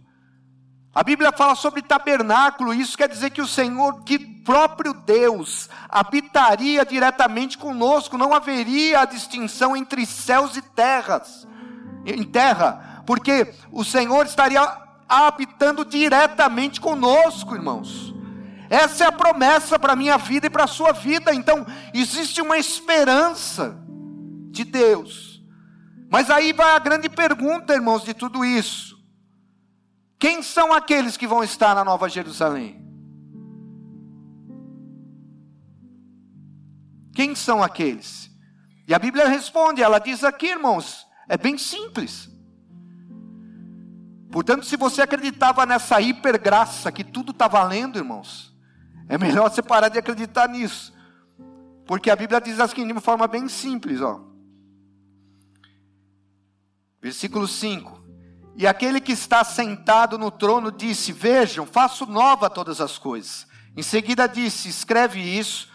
A 0.95 1.03
Bíblia 1.03 1.33
fala 1.33 1.55
sobre 1.55 1.81
tabernáculo, 1.81 2.73
isso 2.73 2.97
quer 2.97 3.09
dizer 3.09 3.29
que 3.31 3.41
o 3.41 3.47
Senhor, 3.47 4.01
que 4.03 4.17
próprio 4.17 4.93
Deus, 4.93 5.69
habitaria 5.89 6.85
diretamente 6.85 7.57
conosco, 7.57 8.17
não 8.17 8.33
haveria 8.33 9.01
a 9.01 9.05
distinção 9.05 9.75
entre 9.75 10.05
céus 10.05 10.55
e 10.55 10.61
terras, 10.61 11.45
em 12.05 12.23
terra, 12.23 13.03
porque 13.05 13.53
o 13.73 13.83
Senhor 13.83 14.25
estaria 14.25 14.61
habitando 15.09 15.83
diretamente 15.83 16.79
conosco, 16.79 17.55
irmãos. 17.55 18.15
Essa 18.69 19.03
é 19.03 19.07
a 19.07 19.11
promessa 19.11 19.77
para 19.77 19.93
a 19.93 19.97
minha 19.97 20.17
vida 20.17 20.47
e 20.47 20.49
para 20.49 20.63
a 20.63 20.67
sua 20.67 20.93
vida. 20.93 21.33
Então, 21.35 21.65
existe 21.93 22.41
uma 22.41 22.57
esperança 22.57 23.77
de 24.49 24.63
Deus. 24.63 25.43
Mas 26.09 26.29
aí 26.29 26.53
vai 26.53 26.73
a 26.73 26.79
grande 26.79 27.09
pergunta, 27.09 27.73
irmãos, 27.73 28.03
de 28.03 28.13
tudo 28.13 28.45
isso: 28.45 28.94
quem 30.17 30.41
são 30.41 30.73
aqueles 30.73 31.17
que 31.17 31.27
vão 31.27 31.43
estar 31.43 31.75
na 31.75 31.83
Nova 31.83 32.09
Jerusalém? 32.09 32.83
Quem 37.13 37.33
são 37.33 37.63
aqueles? 37.63 38.29
E 38.87 38.93
a 38.93 38.99
Bíblia 38.99 39.27
responde, 39.27 39.81
ela 39.81 39.99
diz 39.99 40.23
aqui, 40.23 40.47
irmãos, 40.47 41.07
é 41.27 41.37
bem 41.37 41.57
simples. 41.57 42.29
Portanto, 44.31 44.65
se 44.65 44.75
você 44.75 45.01
acreditava 45.01 45.65
nessa 45.65 46.01
hipergraça, 46.01 46.91
que 46.91 47.03
tudo 47.03 47.31
está 47.31 47.47
valendo, 47.47 47.97
irmãos, 47.97 48.53
é 49.07 49.17
melhor 49.17 49.49
você 49.49 49.61
parar 49.61 49.89
de 49.89 49.97
acreditar 49.97 50.49
nisso. 50.49 50.93
Porque 51.85 52.09
a 52.09 52.15
Bíblia 52.15 52.41
diz 52.41 52.59
assim 52.59 52.85
de 52.85 52.91
uma 52.91 53.01
forma 53.01 53.27
bem 53.27 53.47
simples, 53.47 54.01
ó. 54.01 54.21
Versículo 57.01 57.47
5. 57.47 58.04
E 58.57 58.65
aquele 58.65 59.01
que 59.01 59.11
está 59.11 59.43
sentado 59.43 60.17
no 60.17 60.31
trono 60.31 60.71
disse: 60.71 61.11
Vejam, 61.11 61.65
faço 61.65 62.05
nova 62.05 62.49
todas 62.49 62.79
as 62.79 62.97
coisas. 62.97 63.45
Em 63.75 63.83
seguida 63.83 64.27
disse: 64.27 64.69
Escreve 64.69 65.19
isso, 65.19 65.69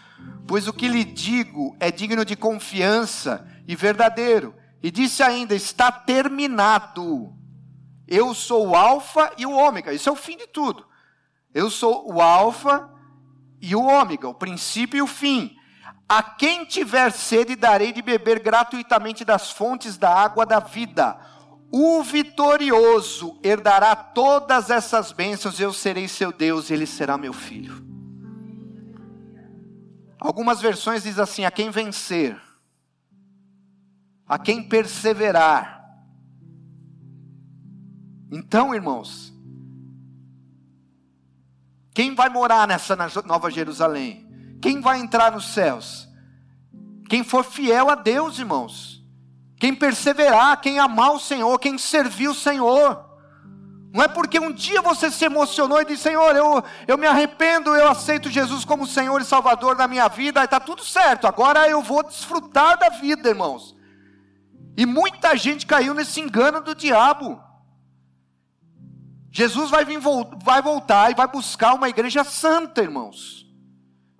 pois 0.47 0.67
o 0.67 0.73
que 0.73 0.87
lhe 0.87 1.03
digo 1.03 1.75
é 1.79 1.91
digno 1.91 2.25
de 2.25 2.35
confiança 2.35 3.47
e 3.67 3.75
verdadeiro. 3.75 4.55
E 4.81 4.89
disse 4.89 5.21
ainda: 5.21 5.53
Está 5.53 5.91
terminado. 5.91 7.35
Eu 8.07 8.33
sou 8.33 8.69
o 8.69 8.75
Alfa 8.75 9.31
e 9.37 9.45
o 9.45 9.51
Ômega. 9.51 9.93
Isso 9.93 10.09
é 10.09 10.11
o 10.11 10.15
fim 10.17 10.35
de 10.35 10.47
tudo. 10.47 10.85
Eu 11.53 11.69
sou 11.69 12.11
o 12.11 12.21
Alfa 12.21 12.89
e 13.61 13.75
o 13.75 13.83
Ômega, 13.83 14.27
o 14.27 14.33
princípio 14.33 14.97
e 14.97 15.01
o 15.01 15.07
fim. 15.07 15.55
A 16.09 16.21
quem 16.21 16.65
tiver 16.65 17.11
sede, 17.11 17.55
darei 17.55 17.93
de 17.93 18.01
beber 18.01 18.39
gratuitamente 18.39 19.23
das 19.23 19.51
fontes 19.51 19.97
da 19.97 20.13
água 20.13 20.45
da 20.45 20.59
vida. 20.59 21.17
O 21.71 22.03
vitorioso 22.03 23.39
herdará 23.41 23.95
todas 23.95 24.69
essas 24.69 25.13
bênçãos, 25.13 25.57
eu 25.57 25.71
serei 25.71 26.07
seu 26.07 26.33
Deus 26.33 26.69
e 26.69 26.73
ele 26.73 26.85
será 26.85 27.17
meu 27.17 27.31
filho. 27.31 27.81
Algumas 30.19 30.59
versões 30.59 31.03
diz 31.03 31.17
assim: 31.17 31.45
a 31.45 31.51
quem 31.51 31.69
vencer, 31.69 32.39
a 34.27 34.37
quem 34.37 34.67
perseverar. 34.67 35.79
Então, 38.29 38.75
irmãos, 38.75 39.33
quem 41.93 42.13
vai 42.15 42.27
morar 42.27 42.67
nessa 42.67 42.97
Nova 43.25 43.49
Jerusalém? 43.49 44.27
Quem 44.61 44.81
vai 44.81 44.99
entrar 44.99 45.31
nos 45.31 45.53
céus? 45.53 46.07
Quem 47.09 47.23
for 47.23 47.43
fiel 47.45 47.89
a 47.89 47.95
Deus, 47.95 48.39
irmãos. 48.39 48.90
Quem 49.61 49.75
perseverar, 49.75 50.59
quem 50.59 50.79
amar 50.79 51.11
o 51.11 51.19
Senhor, 51.19 51.59
quem 51.59 51.77
servir 51.77 52.27
o 52.27 52.33
Senhor. 52.33 53.05
Não 53.93 54.03
é 54.03 54.07
porque 54.07 54.39
um 54.39 54.51
dia 54.51 54.81
você 54.81 55.11
se 55.11 55.23
emocionou 55.23 55.79
e 55.79 55.85
disse: 55.85 56.01
Senhor, 56.01 56.35
eu, 56.35 56.63
eu 56.87 56.97
me 56.97 57.05
arrependo, 57.05 57.75
eu 57.75 57.87
aceito 57.87 58.27
Jesus 58.27 58.65
como 58.65 58.87
Senhor 58.87 59.21
e 59.21 59.23
Salvador 59.23 59.75
da 59.75 59.87
minha 59.87 60.07
vida, 60.07 60.43
está 60.43 60.59
tudo 60.59 60.83
certo, 60.83 61.27
agora 61.27 61.69
eu 61.69 61.79
vou 61.79 62.01
desfrutar 62.01 62.79
da 62.79 62.89
vida, 62.89 63.29
irmãos. 63.29 63.77
E 64.75 64.83
muita 64.83 65.37
gente 65.37 65.67
caiu 65.67 65.93
nesse 65.93 66.19
engano 66.19 66.61
do 66.61 66.73
diabo. 66.73 67.39
Jesus 69.31 69.69
vai, 69.69 69.85
vir, 69.85 69.99
vai 70.43 70.63
voltar 70.63 71.11
e 71.11 71.13
vai 71.13 71.27
buscar 71.27 71.75
uma 71.75 71.87
igreja 71.87 72.23
santa, 72.23 72.81
irmãos. 72.81 73.45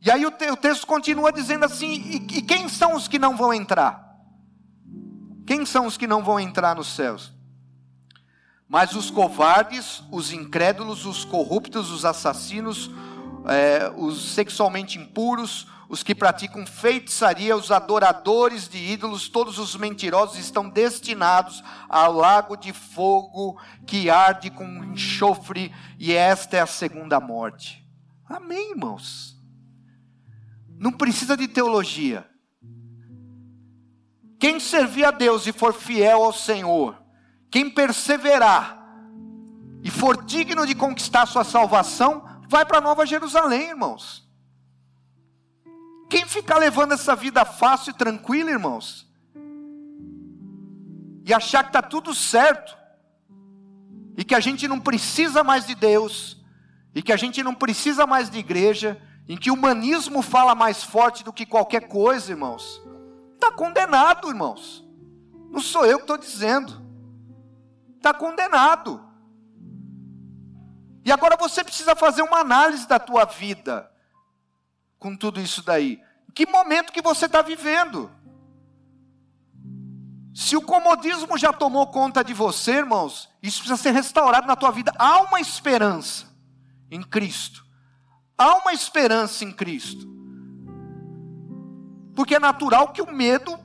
E 0.04 0.12
aí 0.12 0.24
o, 0.24 0.30
te, 0.30 0.52
o 0.52 0.56
texto 0.56 0.86
continua 0.86 1.32
dizendo 1.34 1.66
assim: 1.66 1.94
e, 1.94 2.16
e 2.38 2.42
quem 2.44 2.70
são 2.70 2.94
os 2.94 3.08
que 3.08 3.18
não 3.18 3.36
vão 3.36 3.52
entrar? 3.52 4.11
Quem 5.52 5.66
são 5.66 5.86
os 5.86 5.98
que 5.98 6.08
não 6.08 6.24
vão 6.24 6.40
entrar 6.40 6.78
nos 6.78 6.96
céus? 6.96 7.34
Mas 8.70 8.96
os 8.96 9.12
covardes, 9.12 10.02
os 10.10 10.32
incrédulos, 10.32 11.06
os 11.06 11.26
corruptos, 11.26 11.92
os 11.92 12.06
assassinos, 12.06 12.90
é, 13.50 13.92
os 13.98 14.32
sexualmente 14.32 14.98
impuros, 14.98 15.68
os 15.90 16.04
que 16.04 16.16
praticam 16.16 16.66
feitiçaria, 16.66 17.58
os 17.58 17.70
adoradores 17.70 18.70
de 18.70 18.78
ídolos, 18.78 19.28
todos 19.28 19.60
os 19.60 19.76
mentirosos 19.76 20.38
estão 20.38 20.70
destinados 20.70 21.62
ao 21.90 22.14
lago 22.14 22.56
de 22.56 22.72
fogo 22.72 23.60
que 23.86 24.10
arde 24.10 24.50
com 24.50 24.86
enxofre, 24.86 25.70
e 26.00 26.14
esta 26.14 26.56
é 26.56 26.62
a 26.62 26.66
segunda 26.66 27.20
morte. 27.20 27.86
Amém, 28.26 28.72
irmãos? 28.72 29.38
Não 30.80 30.94
precisa 30.94 31.36
de 31.36 31.50
teologia. 31.50 32.31
Quem 34.42 34.60
servir 34.60 35.06
a 35.06 35.12
Deus 35.12 35.46
e 35.46 35.54
for 35.54 35.72
fiel 35.72 36.24
ao 36.24 36.34
Senhor, 36.34 37.00
quem 37.52 37.70
perseverar 37.70 38.76
e 39.84 39.92
for 39.92 40.26
digno 40.26 40.66
de 40.66 40.74
conquistar 40.74 41.28
sua 41.28 41.44
salvação, 41.44 42.26
vai 42.50 42.66
para 42.66 42.82
Nova 42.82 43.06
Jerusalém, 43.06 43.70
irmãos. 43.70 44.28
Quem 46.10 46.26
ficar 46.26 46.58
levando 46.58 46.94
essa 46.94 47.16
vida 47.16 47.46
fácil 47.46 47.92
e 47.92 47.94
tranquila, 47.94 48.50
irmãos, 48.50 49.08
e 51.24 51.32
achar 51.32 51.62
que 51.62 51.70
está 51.70 51.84
tudo 51.84 52.12
certo, 52.16 52.76
e 54.18 54.24
que 54.24 54.34
a 54.34 54.40
gente 54.40 54.68
não 54.68 54.80
precisa 54.80 55.44
mais 55.44 55.68
de 55.68 55.76
Deus, 55.76 56.44
e 56.96 57.04
que 57.04 57.14
a 57.14 57.18
gente 57.18 57.44
não 57.44 57.54
precisa 57.54 58.08
mais 58.08 58.28
de 58.28 58.40
igreja, 58.40 59.00
em 59.30 59.38
que 59.38 59.52
o 59.52 59.54
humanismo 59.54 60.24
fala 60.24 60.56
mais 60.56 60.84
forte 60.84 61.24
do 61.24 61.32
que 61.32 61.46
qualquer 61.46 61.88
coisa, 61.88 62.32
irmãos, 62.32 62.82
está 63.42 63.52
condenado, 63.52 64.30
irmãos. 64.30 64.86
Não 65.50 65.60
sou 65.60 65.86
eu 65.86 65.98
que 65.98 66.04
estou 66.04 66.18
dizendo, 66.18 66.80
está 67.98 68.14
condenado. 68.14 69.04
E 71.04 71.12
agora 71.12 71.36
você 71.36 71.64
precisa 71.64 71.96
fazer 71.96 72.22
uma 72.22 72.40
análise 72.40 72.88
da 72.88 73.00
tua 73.00 73.26
vida 73.26 73.92
com 75.00 75.18
tudo 75.18 75.42
isso 75.42 75.64
daí? 75.64 76.00
Que 76.34 76.46
momento 76.46 76.94
que 76.94 77.02
você 77.02 77.26
está 77.26 77.42
vivendo? 77.42 78.12
Se 80.34 80.56
o 80.56 80.62
comodismo 80.62 81.38
já 81.38 81.52
tomou 81.52 81.88
conta 81.88 82.24
de 82.24 82.34
você, 82.34 82.74
irmãos, 82.76 83.30
isso 83.42 83.60
precisa 83.60 83.82
ser 83.82 83.92
restaurado 83.92 84.48
na 84.48 84.56
tua 84.56 84.72
vida. 84.72 84.94
Há 84.98 85.22
uma 85.24 85.42
esperança 85.42 86.28
em 86.90 87.02
Cristo. 87.02 87.66
Há 88.38 88.56
uma 88.58 88.72
esperança 88.72 89.44
em 89.44 89.52
Cristo. 89.52 90.21
Porque 92.22 92.36
é 92.36 92.40
natural 92.40 92.94
que 92.94 93.02
o 93.02 93.12
medo, 93.12 93.60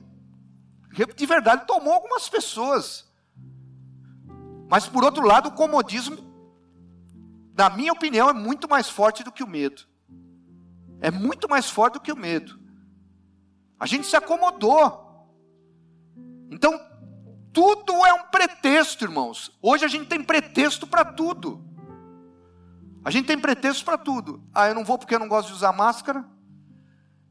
de 1.15 1.25
verdade, 1.25 1.65
tomou 1.67 1.93
algumas 1.93 2.27
pessoas. 2.27 3.07
Mas 4.69 4.87
por 4.87 5.03
outro 5.03 5.25
lado, 5.25 5.49
o 5.49 5.53
comodismo, 5.53 6.17
na 7.55 7.69
minha 7.69 7.93
opinião, 7.93 8.29
é 8.29 8.33
muito 8.33 8.67
mais 8.67 8.89
forte 8.89 9.23
do 9.23 9.31
que 9.31 9.43
o 9.43 9.47
medo 9.47 9.87
é 10.99 11.11
muito 11.11 11.49
mais 11.49 11.69
forte 11.69 11.95
do 11.95 11.99
que 11.99 12.11
o 12.11 12.17
medo. 12.17 12.59
A 13.79 13.85
gente 13.85 14.07
se 14.07 14.15
acomodou. 14.15 15.05
Então, 16.49 16.79
tudo 17.53 17.93
é 18.05 18.13
um 18.13 18.23
pretexto, 18.23 19.03
irmãos. 19.03 19.51
Hoje 19.61 19.85
a 19.85 19.87
gente 19.87 20.07
tem 20.07 20.23
pretexto 20.23 20.87
para 20.87 21.05
tudo. 21.05 21.63
A 23.03 23.11
gente 23.11 23.27
tem 23.27 23.39
pretexto 23.39 23.85
para 23.85 23.97
tudo. 23.97 24.43
Ah, 24.53 24.67
eu 24.67 24.75
não 24.75 24.83
vou 24.83 24.97
porque 24.97 25.15
eu 25.15 25.19
não 25.19 25.27
gosto 25.27 25.49
de 25.49 25.53
usar 25.53 25.71
máscara. 25.71 26.25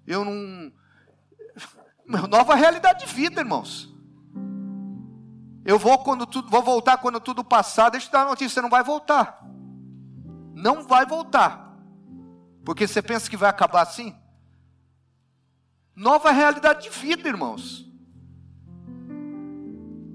Eu 0.06 0.24
não. 0.24 0.72
Nova 2.06 2.54
realidade 2.54 3.04
de 3.04 3.12
vida, 3.12 3.40
irmãos. 3.40 3.92
Eu 5.64 5.78
vou 5.78 5.98
quando 5.98 6.24
tudo, 6.26 6.48
vou 6.48 6.62
voltar 6.62 6.98
quando 6.98 7.18
tudo 7.20 7.42
passar. 7.42 7.90
Deixa 7.90 8.06
eu 8.06 8.10
te 8.10 8.12
dar 8.12 8.20
uma 8.20 8.30
notícia, 8.30 8.54
você 8.54 8.60
não 8.60 8.70
vai 8.70 8.84
voltar. 8.84 9.44
Não 10.54 10.84
vai 10.84 11.04
voltar. 11.04 11.76
Porque 12.64 12.86
você 12.86 13.02
pensa 13.02 13.28
que 13.28 13.36
vai 13.36 13.50
acabar 13.50 13.82
assim? 13.82 14.14
Nova 15.94 16.30
realidade 16.30 16.84
de 16.84 16.90
vida, 16.90 17.28
irmãos. 17.28 17.84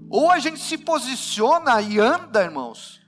Ou 0.09 0.29
a 0.31 0.39
gente 0.39 0.59
se 0.59 0.77
posiciona 0.77 1.81
e 1.81 1.99
anda, 1.99 2.43
irmãos, 2.43 3.01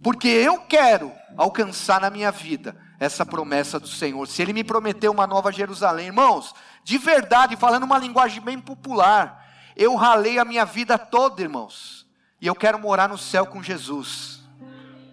porque 0.00 0.28
eu 0.28 0.60
quero 0.60 1.12
alcançar 1.36 2.00
na 2.00 2.10
minha 2.10 2.30
vida 2.30 2.76
essa 2.98 3.26
promessa 3.26 3.80
do 3.80 3.88
Senhor. 3.88 4.26
Se 4.28 4.40
Ele 4.42 4.52
me 4.52 4.62
prometeu 4.62 5.10
uma 5.10 5.26
nova 5.26 5.52
Jerusalém, 5.52 6.06
irmãos, 6.06 6.54
de 6.84 6.98
verdade, 6.98 7.56
falando 7.56 7.84
uma 7.84 7.98
linguagem 7.98 8.40
bem 8.40 8.58
popular, 8.58 9.46
eu 9.76 9.94
ralei 9.94 10.38
a 10.38 10.44
minha 10.44 10.64
vida 10.64 10.98
toda, 10.98 11.42
irmãos, 11.42 12.06
e 12.40 12.46
eu 12.46 12.54
quero 12.54 12.78
morar 12.78 13.08
no 13.08 13.18
céu 13.18 13.46
com 13.46 13.62
Jesus. 13.62 14.42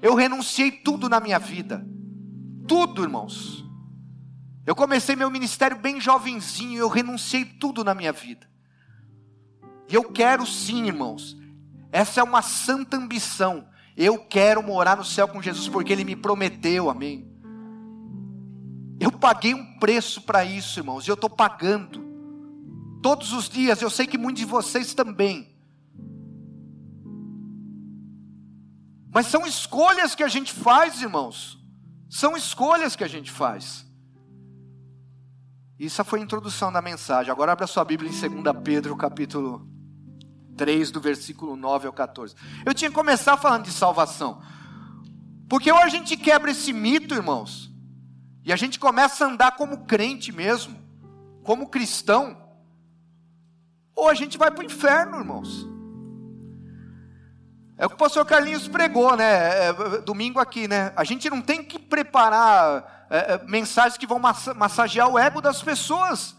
Eu 0.01 0.15
renunciei 0.15 0.71
tudo 0.71 1.07
na 1.07 1.19
minha 1.19 1.39
vida 1.39 1.85
tudo, 2.69 3.01
irmãos. 3.01 3.65
Eu 4.63 4.75
comecei 4.75 5.15
meu 5.15 5.31
ministério 5.31 5.75
bem 5.75 5.99
jovenzinho, 5.99 6.77
eu 6.77 6.87
renunciei 6.87 7.43
tudo 7.43 7.83
na 7.83 7.95
minha 7.95 8.13
vida. 8.13 8.47
E 9.89 9.95
eu 9.95 10.03
quero 10.03 10.45
sim, 10.45 10.85
irmãos. 10.85 11.35
Essa 11.91 12.19
é 12.19 12.23
uma 12.23 12.43
santa 12.43 12.95
ambição. 12.95 13.67
Eu 13.97 14.19
quero 14.19 14.61
morar 14.61 14.95
no 14.95 15.03
céu 15.03 15.27
com 15.27 15.41
Jesus 15.41 15.67
porque 15.67 15.91
ele 15.91 16.03
me 16.03 16.15
prometeu, 16.15 16.91
amém. 16.91 17.27
Eu 18.99 19.11
paguei 19.11 19.53
um 19.53 19.79
preço 19.79 20.21
para 20.21 20.43
isso, 20.43 20.79
irmãos, 20.79 21.07
e 21.07 21.09
eu 21.09 21.15
estou 21.15 21.29
pagando. 21.29 22.07
Todos 23.01 23.31
os 23.31 23.47
dias, 23.47 23.81
eu 23.81 23.89
sei 23.89 24.05
que 24.05 24.17
muitos 24.17 24.41
de 24.41 24.45
vocês 24.45 24.93
também. 24.93 25.55
Mas 29.11 29.27
são 29.27 29.47
escolhas 29.47 30.13
que 30.13 30.23
a 30.23 30.27
gente 30.27 30.51
faz, 30.51 31.01
irmãos. 31.01 31.57
São 32.09 32.35
escolhas 32.35 32.95
que 32.95 33.03
a 33.03 33.07
gente 33.07 33.31
faz. 33.31 33.85
Isso 35.79 36.03
foi 36.03 36.19
a 36.19 36.23
introdução 36.23 36.71
da 36.71 36.81
mensagem. 36.81 37.31
Agora 37.31 37.53
abra 37.53 37.65
sua 37.65 37.85
Bíblia 37.85 38.11
em 38.11 38.41
2 38.41 38.57
Pedro, 38.63 38.97
capítulo 38.97 39.65
3, 40.57 40.91
do 40.91 40.99
versículo 40.99 41.55
9 41.55 41.87
ao 41.87 41.93
14. 41.93 42.35
Eu 42.65 42.73
tinha 42.73 42.89
que 42.89 42.95
começar 42.95 43.37
falando 43.37 43.63
de 43.63 43.71
salvação. 43.71 44.41
Porque 45.47 45.71
ou 45.71 45.79
a 45.79 45.87
gente 45.87 46.17
quebra 46.17 46.51
esse 46.51 46.73
mito, 46.73 47.15
irmãos, 47.15 47.71
e 48.49 48.51
a 48.51 48.55
gente 48.55 48.79
começa 48.79 49.23
a 49.23 49.27
andar 49.27 49.51
como 49.51 49.85
crente 49.85 50.31
mesmo, 50.31 50.75
como 51.43 51.69
cristão, 51.69 52.35
ou 53.95 54.09
a 54.09 54.15
gente 54.15 54.39
vai 54.39 54.49
para 54.49 54.61
o 54.61 54.65
inferno, 54.65 55.19
irmãos. 55.19 55.67
É 57.77 57.85
o 57.85 57.89
que 57.89 57.93
o 57.93 57.99
pastor 57.99 58.25
Carlinhos 58.25 58.67
pregou, 58.67 59.15
né? 59.15 59.25
É, 59.25 59.67
é, 59.67 59.73
domingo 60.01 60.39
aqui, 60.39 60.67
né? 60.67 60.91
A 60.95 61.03
gente 61.03 61.29
não 61.29 61.43
tem 61.43 61.63
que 61.63 61.77
preparar 61.77 63.05
é, 63.11 63.33
é 63.33 63.43
mensagens 63.45 63.99
que 63.99 64.07
vão 64.07 64.17
massagear 64.17 65.07
o 65.07 65.19
ego 65.19 65.41
das 65.41 65.61
pessoas, 65.61 66.35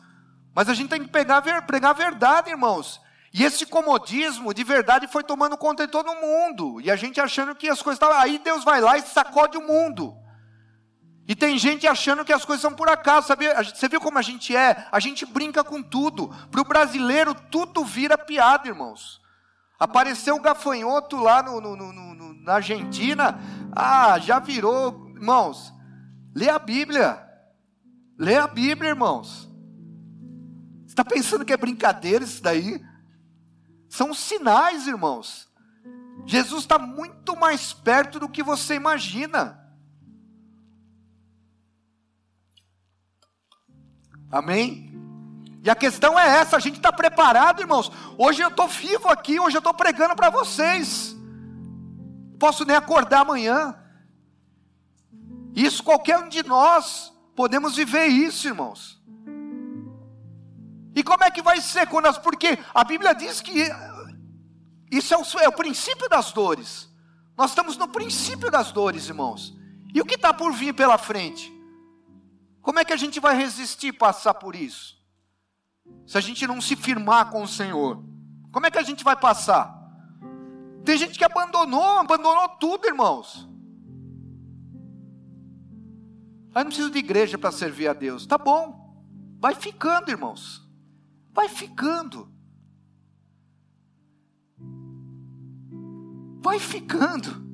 mas 0.52 0.68
a 0.68 0.74
gente 0.74 0.90
tem 0.90 1.04
que 1.04 1.10
pegar, 1.10 1.40
pregar 1.62 1.90
a 1.90 1.94
verdade, 1.94 2.50
irmãos. 2.50 3.00
E 3.32 3.44
esse 3.44 3.64
comodismo 3.64 4.52
de 4.52 4.64
verdade 4.64 5.06
foi 5.06 5.22
tomando 5.22 5.56
conta 5.56 5.86
de 5.86 5.92
todo 5.92 6.12
mundo, 6.16 6.80
e 6.80 6.90
a 6.90 6.96
gente 6.96 7.20
achando 7.20 7.54
que 7.54 7.68
as 7.68 7.80
coisas 7.80 8.02
estavam. 8.02 8.16
Aí 8.16 8.40
Deus 8.40 8.64
vai 8.64 8.80
lá 8.80 8.98
e 8.98 9.02
sacode 9.02 9.56
o 9.56 9.64
mundo. 9.64 10.19
E 11.30 11.34
tem 11.36 11.56
gente 11.56 11.86
achando 11.86 12.24
que 12.24 12.32
as 12.32 12.44
coisas 12.44 12.60
são 12.60 12.74
por 12.74 12.88
acaso, 12.88 13.28
sabia? 13.28 13.54
Você 13.62 13.88
viu 13.88 14.00
como 14.00 14.18
a 14.18 14.22
gente 14.22 14.56
é? 14.56 14.88
A 14.90 14.98
gente 14.98 15.24
brinca 15.24 15.62
com 15.62 15.80
tudo. 15.80 16.26
Para 16.50 16.60
o 16.60 16.64
brasileiro, 16.64 17.36
tudo 17.52 17.84
vira 17.84 18.18
piada, 18.18 18.66
irmãos. 18.66 19.20
Apareceu 19.78 20.34
o 20.34 20.40
gafanhoto 20.40 21.14
lá 21.18 21.40
no, 21.40 21.60
no, 21.60 21.76
no, 21.76 22.34
na 22.42 22.54
Argentina. 22.54 23.38
Ah, 23.70 24.18
já 24.18 24.40
virou. 24.40 25.08
Irmãos, 25.14 25.72
lê 26.34 26.48
a 26.48 26.58
Bíblia. 26.58 27.24
Lê 28.18 28.36
a 28.36 28.48
Bíblia, 28.48 28.90
irmãos. 28.90 29.48
Você 30.80 30.88
está 30.88 31.04
pensando 31.04 31.44
que 31.44 31.52
é 31.52 31.56
brincadeira 31.56 32.24
isso 32.24 32.42
daí? 32.42 32.84
São 33.88 34.12
sinais, 34.12 34.88
irmãos. 34.88 35.48
Jesus 36.26 36.62
está 36.62 36.76
muito 36.76 37.36
mais 37.36 37.72
perto 37.72 38.18
do 38.18 38.28
que 38.28 38.42
você 38.42 38.74
imagina. 38.74 39.60
Amém? 44.30 44.90
E 45.62 45.68
a 45.68 45.74
questão 45.74 46.18
é 46.18 46.38
essa: 46.38 46.56
a 46.56 46.60
gente 46.60 46.76
está 46.76 46.92
preparado, 46.92 47.60
irmãos. 47.60 47.90
Hoje 48.16 48.42
eu 48.42 48.48
estou 48.48 48.68
vivo 48.68 49.08
aqui, 49.08 49.40
hoje 49.40 49.56
eu 49.56 49.60
estou 49.60 49.74
pregando 49.74 50.14
para 50.14 50.30
vocês. 50.30 51.16
Posso 52.38 52.64
nem 52.64 52.76
acordar 52.76 53.20
amanhã. 53.20 53.76
Isso 55.54 55.82
qualquer 55.82 56.18
um 56.18 56.28
de 56.28 56.46
nós 56.46 57.12
podemos 57.34 57.76
viver 57.76 58.06
isso, 58.06 58.46
irmãos. 58.46 59.00
E 60.94 61.02
como 61.02 61.24
é 61.24 61.30
que 61.30 61.42
vai 61.42 61.60
ser 61.60 61.86
quando 61.88 62.06
as. 62.06 62.18
Porque 62.18 62.58
a 62.74 62.84
Bíblia 62.84 63.14
diz 63.14 63.40
que 63.40 63.70
isso 64.90 65.14
é 65.14 65.18
o, 65.18 65.24
é 65.40 65.48
o 65.48 65.52
princípio 65.52 66.08
das 66.08 66.32
dores. 66.32 66.88
Nós 67.36 67.50
estamos 67.50 67.76
no 67.76 67.88
princípio 67.88 68.50
das 68.50 68.72
dores, 68.72 69.08
irmãos. 69.08 69.56
E 69.94 70.00
o 70.00 70.04
que 70.04 70.14
está 70.14 70.32
por 70.32 70.52
vir 70.52 70.74
pela 70.74 70.98
frente? 70.98 71.52
Como 72.62 72.78
é 72.78 72.84
que 72.84 72.92
a 72.92 72.96
gente 72.96 73.20
vai 73.20 73.36
resistir 73.36 73.92
passar 73.92 74.34
por 74.34 74.54
isso? 74.54 75.00
se 76.06 76.18
a 76.18 76.20
gente 76.20 76.46
não 76.46 76.60
se 76.60 76.76
firmar 76.76 77.30
com 77.30 77.42
o 77.42 77.48
Senhor, 77.48 78.02
como 78.52 78.66
é 78.66 78.70
que 78.70 78.78
a 78.78 78.82
gente 78.82 79.04
vai 79.04 79.16
passar? 79.16 79.78
Tem 80.84 80.96
gente 80.96 81.16
que 81.16 81.24
abandonou, 81.24 81.98
abandonou 81.98 82.48
tudo, 82.60 82.86
irmãos. 82.86 83.48
Aí 86.52 86.64
não 86.64 86.70
preciso 86.70 86.90
de 86.90 86.98
igreja 86.98 87.38
para 87.38 87.52
servir 87.52 87.86
a 87.86 87.92
Deus. 87.92 88.26
Tá 88.26 88.36
bom. 88.36 89.04
Vai 89.38 89.54
ficando, 89.54 90.10
irmãos. 90.10 90.68
Vai 91.32 91.48
ficando. 91.48 92.28
Vai 96.42 96.58
ficando. 96.58 97.48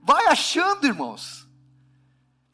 Vai 0.00 0.26
achando, 0.26 0.86
irmãos. 0.86 1.43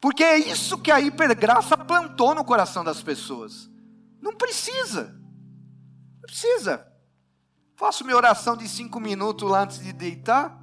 Porque 0.01 0.23
é 0.23 0.35
isso 0.35 0.79
que 0.79 0.91
a 0.91 0.99
hipergraça 0.99 1.77
plantou 1.77 2.33
no 2.33 2.43
coração 2.43 2.83
das 2.83 3.03
pessoas. 3.03 3.69
Não 4.19 4.35
precisa. 4.35 5.15
Não 6.15 6.21
precisa. 6.23 6.91
Faço 7.75 8.03
minha 8.03 8.17
oração 8.17 8.57
de 8.57 8.67
cinco 8.67 8.99
minutos 8.99 9.47
lá 9.47 9.61
antes 9.61 9.77
de 9.79 9.93
deitar. 9.93 10.59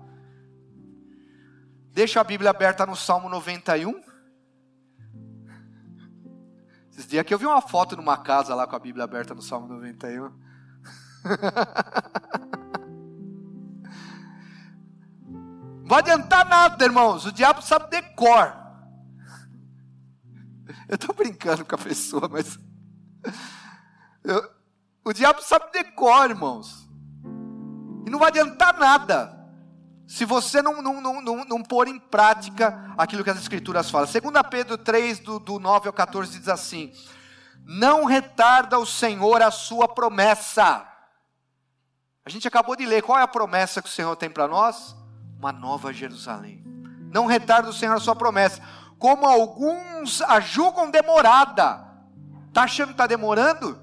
Deixo 1.92 2.18
a 2.18 2.24
Bíblia 2.24 2.50
aberta 2.50 2.84
no 2.84 2.96
Salmo 2.96 3.28
91. 3.28 4.02
Esses 6.90 7.06
dias 7.06 7.20
aqui 7.20 7.32
eu 7.32 7.38
vi 7.38 7.46
uma 7.46 7.62
foto 7.62 7.96
numa 7.96 8.16
casa 8.16 8.56
lá 8.56 8.66
com 8.66 8.74
a 8.74 8.80
Bíblia 8.80 9.04
aberta 9.04 9.36
no 9.36 9.42
Salmo 9.42 9.68
91. 9.68 10.32
Não 15.30 15.86
vai 15.86 16.00
adiantar 16.00 16.44
nada, 16.48 16.84
irmãos. 16.84 17.24
O 17.24 17.30
diabo 17.30 17.62
sabe 17.62 17.88
decor. 17.88 18.57
Eu 20.88 20.94
estou 20.96 21.14
brincando 21.14 21.64
com 21.64 21.74
a 21.74 21.78
pessoa, 21.78 22.28
mas 22.28 22.58
eu, 24.24 24.50
o 25.04 25.12
diabo 25.12 25.42
sabe 25.42 25.72
decor, 25.72 26.30
irmãos. 26.30 26.88
E 28.06 28.10
não 28.10 28.18
vai 28.18 28.28
adiantar 28.28 28.78
nada 28.78 29.38
se 30.08 30.24
você 30.24 30.62
não, 30.62 30.80
não, 30.80 31.02
não, 31.02 31.20
não, 31.20 31.44
não 31.44 31.62
pôr 31.62 31.86
em 31.86 31.98
prática 31.98 32.94
aquilo 32.96 33.22
que 33.22 33.28
as 33.28 33.36
Escrituras 33.36 33.90
falam. 33.90 34.08
2 34.10 34.22
Pedro 34.50 34.78
3, 34.78 35.18
do, 35.18 35.38
do 35.38 35.58
9 35.58 35.88
ao 35.88 35.92
14, 35.92 36.38
diz 36.38 36.48
assim: 36.48 36.90
Não 37.62 38.06
retarda 38.06 38.78
o 38.78 38.86
Senhor 38.86 39.42
a 39.42 39.50
sua 39.50 39.86
promessa. 39.86 40.86
A 42.24 42.30
gente 42.30 42.48
acabou 42.48 42.74
de 42.74 42.86
ler, 42.86 43.02
qual 43.02 43.18
é 43.18 43.22
a 43.22 43.28
promessa 43.28 43.82
que 43.82 43.88
o 43.88 43.92
Senhor 43.92 44.16
tem 44.16 44.30
para 44.30 44.48
nós? 44.48 44.96
Uma 45.38 45.52
nova 45.52 45.92
Jerusalém. 45.92 46.64
Não 47.12 47.26
retarda 47.26 47.68
o 47.68 47.72
Senhor 47.72 47.94
a 47.94 48.00
sua 48.00 48.16
promessa, 48.16 48.62
como 48.98 49.26
alguns 49.26 50.20
a 50.22 50.40
julgam 50.40 50.90
demorada 50.90 51.88
Está 52.58 52.64
achando 52.64 52.88
que 52.88 52.94
está 52.94 53.06
demorando? 53.06 53.80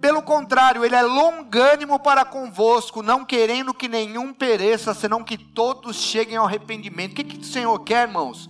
Pelo 0.00 0.22
contrário, 0.22 0.84
ele 0.84 0.94
é 0.94 1.02
longânimo 1.02 1.98
para 1.98 2.24
convosco, 2.24 3.02
não 3.02 3.24
querendo 3.24 3.74
que 3.74 3.88
nenhum 3.88 4.32
pereça, 4.32 4.94
senão 4.94 5.24
que 5.24 5.36
todos 5.36 5.96
cheguem 5.96 6.36
ao 6.36 6.46
arrependimento. 6.46 7.10
O 7.10 7.14
que, 7.16 7.24
que 7.24 7.38
o 7.38 7.44
Senhor 7.44 7.76
quer, 7.80 8.06
irmãos? 8.06 8.48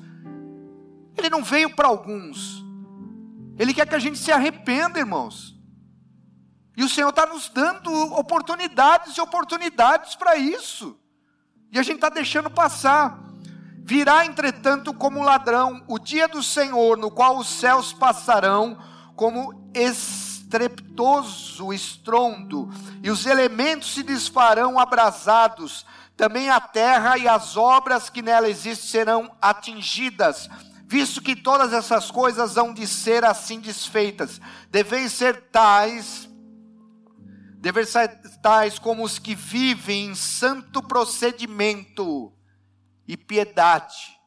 Ele 1.16 1.30
não 1.30 1.42
veio 1.42 1.74
para 1.74 1.88
alguns, 1.88 2.62
ele 3.58 3.72
quer 3.72 3.88
que 3.88 3.94
a 3.94 3.98
gente 3.98 4.18
se 4.18 4.30
arrependa, 4.30 4.98
irmãos. 4.98 5.58
E 6.76 6.84
o 6.84 6.88
Senhor 6.88 7.08
está 7.08 7.24
nos 7.24 7.48
dando 7.48 7.90
oportunidades 8.14 9.16
e 9.16 9.20
oportunidades 9.22 10.16
para 10.16 10.36
isso, 10.36 10.98
e 11.70 11.78
a 11.78 11.82
gente 11.82 11.96
está 11.96 12.10
deixando 12.10 12.50
passar. 12.50 13.31
Virá, 13.84 14.24
entretanto, 14.24 14.94
como 14.94 15.24
ladrão 15.24 15.82
o 15.88 15.98
dia 15.98 16.28
do 16.28 16.40
Senhor, 16.40 16.96
no 16.96 17.10
qual 17.10 17.36
os 17.36 17.48
céus 17.48 17.92
passarão 17.92 18.78
como 19.16 19.68
estreptoso 19.74 21.72
estrondo, 21.72 22.70
e 23.02 23.10
os 23.10 23.26
elementos 23.26 23.92
se 23.92 24.04
desfarão 24.04 24.78
abrasados, 24.78 25.84
também 26.16 26.48
a 26.48 26.60
terra 26.60 27.18
e 27.18 27.26
as 27.26 27.56
obras 27.56 28.08
que 28.08 28.22
nela 28.22 28.48
existem 28.48 28.88
serão 28.88 29.34
atingidas, 29.42 30.48
visto 30.86 31.20
que 31.20 31.34
todas 31.34 31.72
essas 31.72 32.08
coisas 32.10 32.56
hão 32.56 32.72
de 32.72 32.86
ser 32.86 33.24
assim 33.24 33.58
desfeitas, 33.58 34.40
devem 34.70 35.08
ser 35.08 35.48
tais, 35.50 36.28
devem 37.58 37.84
ser 37.84 38.08
tais 38.40 38.78
como 38.78 39.02
os 39.02 39.18
que 39.18 39.34
vivem 39.34 40.06
em 40.06 40.14
santo 40.14 40.80
procedimento, 40.82 42.32
e 43.12 43.16
piedade. 43.16 44.18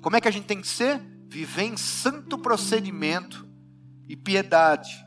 Como 0.00 0.16
é 0.16 0.20
que 0.22 0.28
a 0.28 0.30
gente 0.30 0.46
tem 0.46 0.60
que 0.60 0.66
ser? 0.66 0.98
Viver 1.28 1.64
em 1.64 1.76
santo 1.76 2.38
procedimento 2.38 3.46
e 4.08 4.16
piedade. 4.16 5.06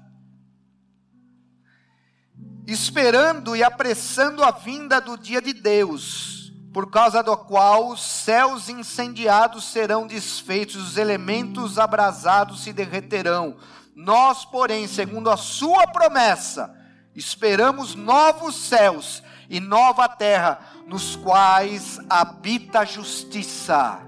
Esperando 2.68 3.56
e 3.56 3.64
apressando 3.64 4.44
a 4.44 4.52
vinda 4.52 5.02
do 5.02 5.18
dia 5.18 5.42
de 5.42 5.54
Deus, 5.54 6.54
por 6.72 6.92
causa 6.92 7.24
do 7.24 7.36
qual 7.36 7.90
os 7.90 8.02
céus 8.02 8.70
incendiados 8.70 9.64
serão 9.66 10.06
desfeitos, 10.06 10.76
os 10.76 10.96
elementos 10.96 11.80
abrasados 11.80 12.64
se 12.64 12.72
derreterão. 12.72 13.58
Nós, 13.96 14.46
porém, 14.46 14.88
segundo 14.88 15.32
a 15.32 15.38
sua 15.38 15.88
promessa, 15.88 16.72
esperamos 17.16 17.96
novos 17.96 18.56
céus 18.56 19.24
e 19.50 19.60
nova 19.60 20.08
terra, 20.08 20.60
nos 20.88 21.16
quais 21.16 22.00
habita 22.10 22.80
a 22.80 22.86
justiça. 22.86 24.00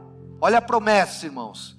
Olha 0.41 0.59
a 0.59 0.61
promessa, 0.61 1.25
irmãos. 1.25 1.75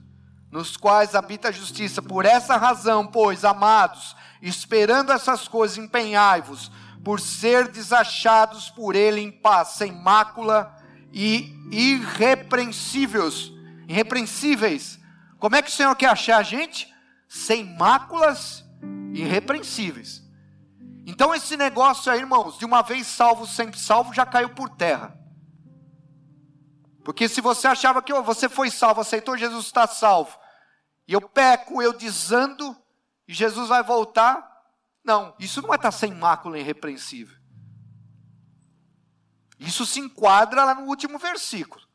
nos 0.50 0.76
quais 0.76 1.14
habita 1.14 1.48
a 1.48 1.52
justiça. 1.52 2.00
Por 2.00 2.24
essa 2.24 2.56
razão, 2.56 3.06
pois, 3.06 3.44
amados, 3.44 4.16
esperando 4.40 5.12
essas 5.12 5.46
coisas, 5.46 5.76
empenhai-vos, 5.76 6.70
por 7.04 7.20
ser 7.20 7.68
desachados 7.68 8.70
por 8.70 8.96
ele 8.96 9.20
em 9.20 9.30
paz, 9.30 9.68
sem 9.68 9.92
mácula 9.92 10.74
e 11.12 11.54
irrepreensíveis. 11.70 13.52
Irrepreensíveis. 13.86 14.98
Como 15.38 15.54
é 15.54 15.62
que 15.62 15.68
o 15.68 15.72
Senhor 15.72 15.94
quer 15.94 16.08
achar 16.08 16.38
a 16.38 16.42
gente? 16.42 16.92
Sem 17.28 17.76
máculas 17.76 18.64
irrepreensíveis. 19.12 20.25
Então 21.06 21.32
esse 21.32 21.56
negócio 21.56 22.10
aí, 22.10 22.18
irmãos, 22.18 22.58
de 22.58 22.64
uma 22.64 22.82
vez 22.82 23.06
salvo, 23.06 23.46
sempre 23.46 23.78
salvo, 23.78 24.12
já 24.12 24.26
caiu 24.26 24.50
por 24.50 24.68
terra. 24.68 25.16
Porque 27.04 27.28
se 27.28 27.40
você 27.40 27.68
achava 27.68 28.02
que 28.02 28.12
oh, 28.12 28.24
você 28.24 28.48
foi 28.48 28.68
salvo, 28.68 29.00
aceitou 29.00 29.38
Jesus, 29.38 29.66
está 29.66 29.86
salvo, 29.86 30.36
e 31.06 31.12
eu 31.12 31.20
peco, 31.20 31.80
eu 31.80 31.92
desando, 31.92 32.76
e 33.28 33.32
Jesus 33.32 33.68
vai 33.68 33.84
voltar, 33.84 34.44
não, 35.04 35.32
isso 35.38 35.62
não 35.62 35.72
é 35.72 35.76
estar 35.76 35.92
sem 35.92 36.12
mácula 36.12 36.58
irrepreensível. 36.58 37.36
Isso 39.60 39.86
se 39.86 40.00
enquadra 40.00 40.64
lá 40.64 40.74
no 40.74 40.88
último 40.88 41.20
versículo. 41.20 41.86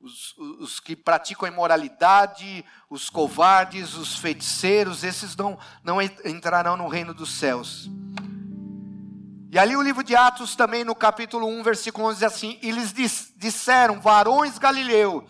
Os, 0.00 0.36
os, 0.38 0.78
que 0.78 0.94
praticam 0.94 1.46
a 1.46 1.52
imoralidade, 1.52 2.64
os 2.88 3.10
covardes, 3.10 3.94
os 3.94 4.16
feiticeiros, 4.16 5.02
esses 5.02 5.34
não, 5.34 5.58
não 5.82 6.00
entrarão 6.00 6.76
no 6.76 6.86
reino 6.86 7.12
dos 7.12 7.32
céus. 7.32 7.90
E 9.54 9.58
ali 9.58 9.76
o 9.76 9.82
livro 9.82 10.02
de 10.02 10.16
Atos 10.16 10.56
também 10.56 10.82
no 10.82 10.96
capítulo 10.96 11.46
1, 11.46 11.62
versículo 11.62 12.08
11 12.08 12.14
diz 12.16 12.22
assim: 12.24 12.58
E 12.60 12.72
lhes 12.72 12.92
disseram, 13.36 14.00
varões 14.00 14.58
Galileu, 14.58 15.24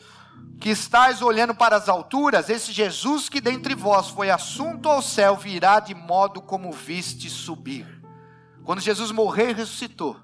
que 0.59 0.71
estáis 0.71 1.21
olhando 1.21 1.55
para 1.55 1.77
as 1.77 1.91
alturas, 1.91 2.49
esse 2.49 2.73
Jesus 2.73 3.29
que 3.29 3.39
dentre 3.39 3.75
vós 3.75 4.09
foi 4.09 4.31
assunto 4.31 4.89
ao 4.89 5.03
céu, 5.03 5.37
virá 5.37 5.79
de 5.79 5.95
modo 5.95 6.41
como 6.41 6.73
viste 6.73 7.29
subir. 7.29 7.87
Quando 8.65 8.81
Jesus 8.81 9.13
morreu 9.13 9.51
e 9.51 9.53
ressuscitou, 9.53 10.19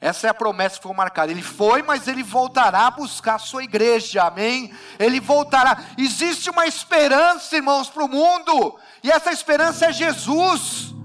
essa 0.00 0.26
é 0.26 0.30
a 0.30 0.34
promessa 0.34 0.78
que 0.78 0.82
foi 0.82 0.92
marcada. 0.92 1.30
Ele 1.30 1.42
foi, 1.42 1.82
mas 1.82 2.08
ele 2.08 2.24
voltará 2.24 2.88
a 2.88 2.90
buscar 2.90 3.36
a 3.36 3.38
sua 3.38 3.62
igreja, 3.62 4.24
amém? 4.24 4.74
Ele 4.98 5.20
voltará. 5.20 5.84
Existe 5.96 6.50
uma 6.50 6.66
esperança, 6.66 7.54
irmãos, 7.54 7.88
para 7.88 8.02
o 8.02 8.08
mundo, 8.08 8.76
e 9.04 9.10
essa 9.12 9.30
esperança 9.30 9.86
é 9.86 9.92
Jesus 9.92 10.98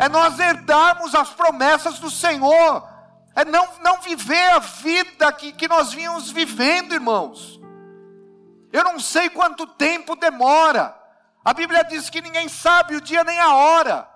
é 0.00 0.08
nós 0.08 0.38
herdarmos 0.38 1.14
as 1.14 1.28
promessas 1.28 1.98
do 1.98 2.10
Senhor, 2.10 2.88
é 3.36 3.44
não, 3.44 3.68
não 3.82 4.00
viver 4.00 4.50
a 4.52 4.58
vida 4.58 5.30
que, 5.30 5.52
que 5.52 5.68
nós 5.68 5.92
vínhamos 5.92 6.30
vivendo, 6.30 6.94
irmãos. 6.94 7.60
Eu 8.72 8.82
não 8.82 8.98
sei 8.98 9.28
quanto 9.28 9.66
tempo 9.66 10.16
demora, 10.16 10.98
a 11.44 11.52
Bíblia 11.52 11.84
diz 11.84 12.08
que 12.08 12.22
ninguém 12.22 12.48
sabe 12.48 12.96
o 12.96 13.00
dia 13.02 13.22
nem 13.22 13.38
a 13.40 13.54
hora, 13.54 14.08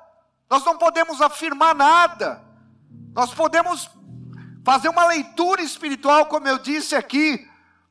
nós 0.48 0.64
não 0.64 0.78
podemos 0.78 1.20
afirmar 1.20 1.74
nada, 1.74 2.42
nós 3.12 3.34
podemos 3.34 3.90
fazer 4.64 4.88
uma 4.88 5.04
leitura 5.04 5.60
espiritual, 5.60 6.24
como 6.24 6.48
eu 6.48 6.56
disse 6.56 6.96
aqui, 6.96 7.46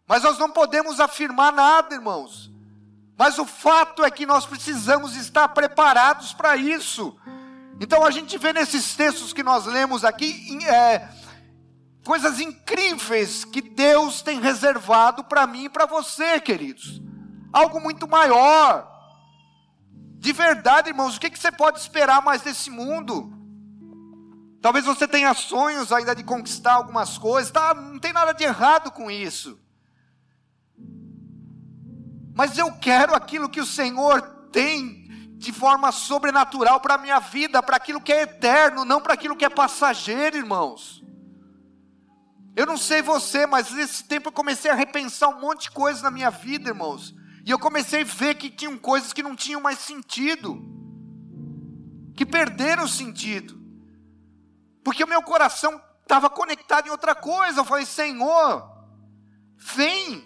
mas 0.07 0.23
nós 0.23 0.39
não 0.39 0.49
podemos 0.49 0.99
afirmar 0.99 1.53
nada, 1.53 1.93
irmãos. 1.93 2.51
Mas 3.15 3.37
o 3.37 3.45
fato 3.45 4.03
é 4.03 4.09
que 4.09 4.25
nós 4.25 4.47
precisamos 4.47 5.15
estar 5.15 5.47
preparados 5.49 6.33
para 6.33 6.57
isso. 6.57 7.15
Então 7.79 8.05
a 8.05 8.11
gente 8.11 8.37
vê 8.37 8.53
nesses 8.53 8.95
textos 8.95 9.33
que 9.33 9.43
nós 9.43 9.65
lemos 9.65 10.03
aqui 10.03 10.59
é, 10.65 11.09
coisas 12.03 12.39
incríveis 12.39 13.43
que 13.45 13.61
Deus 13.61 14.21
tem 14.21 14.39
reservado 14.39 15.23
para 15.23 15.47
mim 15.47 15.65
e 15.65 15.69
para 15.69 15.85
você, 15.85 16.39
queridos. 16.39 17.01
Algo 17.51 17.79
muito 17.79 18.07
maior. 18.07 18.91
De 20.17 20.31
verdade, 20.31 20.89
irmãos, 20.89 21.17
o 21.17 21.19
que, 21.19 21.29
que 21.29 21.39
você 21.39 21.51
pode 21.51 21.79
esperar 21.79 22.21
mais 22.21 22.41
desse 22.41 22.69
mundo? 22.69 23.31
Talvez 24.61 24.85
você 24.85 25.05
tenha 25.05 25.33
sonhos 25.33 25.91
ainda 25.91 26.15
de 26.15 26.23
conquistar 26.23 26.75
algumas 26.75 27.17
coisas, 27.17 27.51
tá? 27.51 27.73
não 27.73 27.99
tem 27.99 28.13
nada 28.13 28.33
de 28.33 28.45
errado 28.45 28.91
com 28.91 29.11
isso. 29.11 29.59
Mas 32.33 32.57
eu 32.57 32.71
quero 32.71 33.13
aquilo 33.13 33.49
que 33.49 33.59
o 33.59 33.65
Senhor 33.65 34.21
tem 34.51 35.02
de 35.43 35.51
forma 35.51 35.91
sobrenatural 35.91 36.79
para 36.79 36.95
a 36.95 36.97
minha 36.97 37.19
vida, 37.19 37.61
para 37.61 37.75
aquilo 37.75 37.99
que 37.99 38.13
é 38.13 38.21
eterno, 38.21 38.85
não 38.85 39.01
para 39.01 39.13
aquilo 39.13 39.35
que 39.35 39.43
é 39.43 39.49
passageiro, 39.49 40.37
irmãos. 40.37 41.03
Eu 42.55 42.65
não 42.65 42.77
sei 42.77 43.01
você, 43.01 43.45
mas 43.45 43.69
nesse 43.71 44.05
tempo 44.05 44.29
eu 44.29 44.31
comecei 44.31 44.71
a 44.71 44.73
repensar 44.73 45.27
um 45.27 45.41
monte 45.41 45.63
de 45.63 45.71
coisas 45.71 46.01
na 46.01 46.09
minha 46.09 46.29
vida, 46.29 46.69
irmãos. 46.69 47.13
E 47.45 47.51
eu 47.51 47.59
comecei 47.59 48.03
a 48.03 48.05
ver 48.05 48.35
que 48.35 48.49
tinham 48.49 48.77
coisas 48.77 49.11
que 49.11 49.21
não 49.21 49.35
tinham 49.35 49.59
mais 49.59 49.79
sentido, 49.79 50.63
que 52.15 52.25
perderam 52.25 52.87
sentido, 52.87 53.61
porque 54.81 55.03
o 55.03 55.07
meu 55.07 55.23
coração 55.23 55.81
estava 56.03 56.29
conectado 56.29 56.87
em 56.87 56.91
outra 56.91 57.13
coisa. 57.13 57.59
Eu 57.59 57.65
falei, 57.65 57.85
Senhor, 57.85 58.65
vem, 59.57 60.23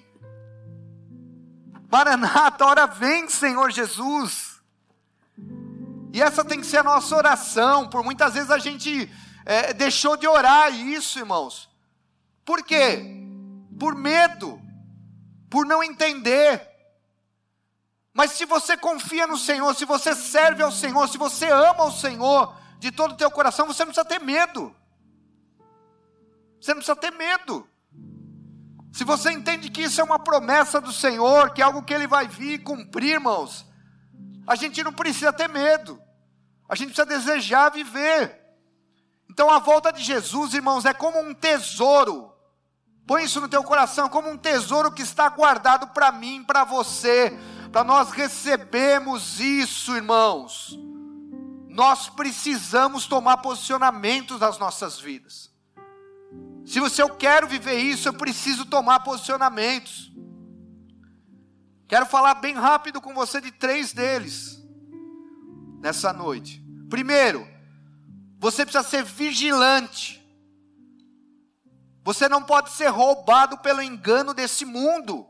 Maranata, 1.92 2.68
hora 2.68 2.86
vem, 2.86 3.28
Senhor 3.28 3.72
Jesus. 3.72 4.47
E 6.18 6.22
essa 6.24 6.44
tem 6.44 6.60
que 6.60 6.66
ser 6.66 6.78
a 6.78 6.84
nossa 6.84 7.16
oração. 7.16 7.88
Por 7.88 8.04
muitas 8.04 8.34
vezes 8.34 8.50
a 8.50 8.58
gente 8.58 9.08
é, 9.46 9.72
deixou 9.72 10.18
de 10.18 10.28
orar 10.28 10.74
isso, 10.74 11.20
irmãos. 11.20 11.70
Por 12.44 12.64
quê? 12.64 13.24
Por 13.80 13.94
medo, 13.94 14.60
por 15.48 15.64
não 15.64 15.84
entender. 15.84 16.68
Mas 18.16 18.32
se 18.32 18.46
você 18.46 18.76
confia 18.76 19.28
no 19.28 19.38
Senhor, 19.38 19.76
se 19.76 19.86
você 19.86 20.16
serve 20.16 20.64
ao 20.64 20.72
Senhor, 20.72 21.08
se 21.08 21.20
você 21.20 21.52
ama 21.52 21.84
o 21.84 21.92
Senhor 21.92 22.58
de 22.80 22.90
todo 22.90 23.12
o 23.12 23.18
teu 23.18 23.30
coração, 23.30 23.68
você 23.68 23.86
não 23.86 23.94
precisa 23.94 24.04
ter 24.04 24.20
medo. 24.20 24.76
Você 26.60 26.72
não 26.74 26.78
precisa 26.82 26.96
ter 26.96 27.12
medo. 27.12 27.70
Se 28.92 29.04
você 29.04 29.30
entende 29.30 29.70
que 29.70 29.84
isso 29.84 30.02
é 30.02 30.04
uma 30.04 30.18
promessa 30.18 30.82
do 30.82 30.92
Senhor, 30.92 31.54
que 31.54 31.62
é 31.62 31.66
algo 31.66 31.84
que 31.84 31.94
Ele 31.94 32.08
vai 32.08 32.28
vir 32.28 32.64
cumprir, 32.64 33.12
irmãos, 33.12 33.68
a 34.48 34.56
gente 34.56 34.84
não 34.84 34.92
precisa 34.92 35.32
ter 35.32 35.48
medo. 35.48 36.07
A 36.70 36.76
gente 36.76 36.94
precisa 36.94 37.06
desejar 37.06 37.72
viver. 37.72 38.46
Então 39.30 39.50
a 39.50 39.60
volta 39.60 39.92
de 39.92 40.04
Jesus, 40.04 40.54
irmãos, 40.54 40.86
é 40.86 40.94
como 40.94 41.20
um 41.20 41.34
tesouro. 41.34 42.34
Põe 43.06 43.24
isso 43.24 43.40
no 43.40 43.48
teu 43.48 43.64
coração, 43.64 44.10
como 44.10 44.30
um 44.30 44.38
tesouro 44.38 44.92
que 44.92 45.02
está 45.02 45.30
guardado 45.30 45.88
para 45.88 46.12
mim, 46.12 46.44
para 46.44 46.66
você, 46.66 47.38
para 47.72 47.84
nós 47.84 48.10
recebermos 48.12 49.40
isso, 49.40 49.96
irmãos. 49.96 50.78
Nós 51.70 52.10
precisamos 52.10 53.06
tomar 53.06 53.38
posicionamentos 53.38 54.40
nas 54.40 54.58
nossas 54.58 55.00
vidas. 55.00 55.50
Se 56.66 56.82
você 56.82 57.02
eu 57.02 57.10
quero 57.10 57.48
viver 57.48 57.80
isso, 57.80 58.10
eu 58.10 58.14
preciso 58.14 58.66
tomar 58.66 59.00
posicionamentos. 59.02 60.12
Quero 61.88 62.06
falar 62.06 62.34
bem 62.36 62.56
rápido 62.56 63.00
com 63.00 63.14
você 63.14 63.40
de 63.40 63.52
três 63.52 63.94
deles 63.94 64.57
nessa 65.78 66.12
noite. 66.12 66.64
Primeiro, 66.90 67.48
você 68.40 68.66
precisa 68.66 68.88
ser 68.88 69.04
vigilante. 69.04 70.24
Você 72.04 72.30
não 72.30 72.42
pode 72.42 72.72
ser 72.72 72.88
roubado 72.88 73.58
pelo 73.58 73.82
engano 73.82 74.34
desse 74.34 74.64
mundo. 74.64 75.28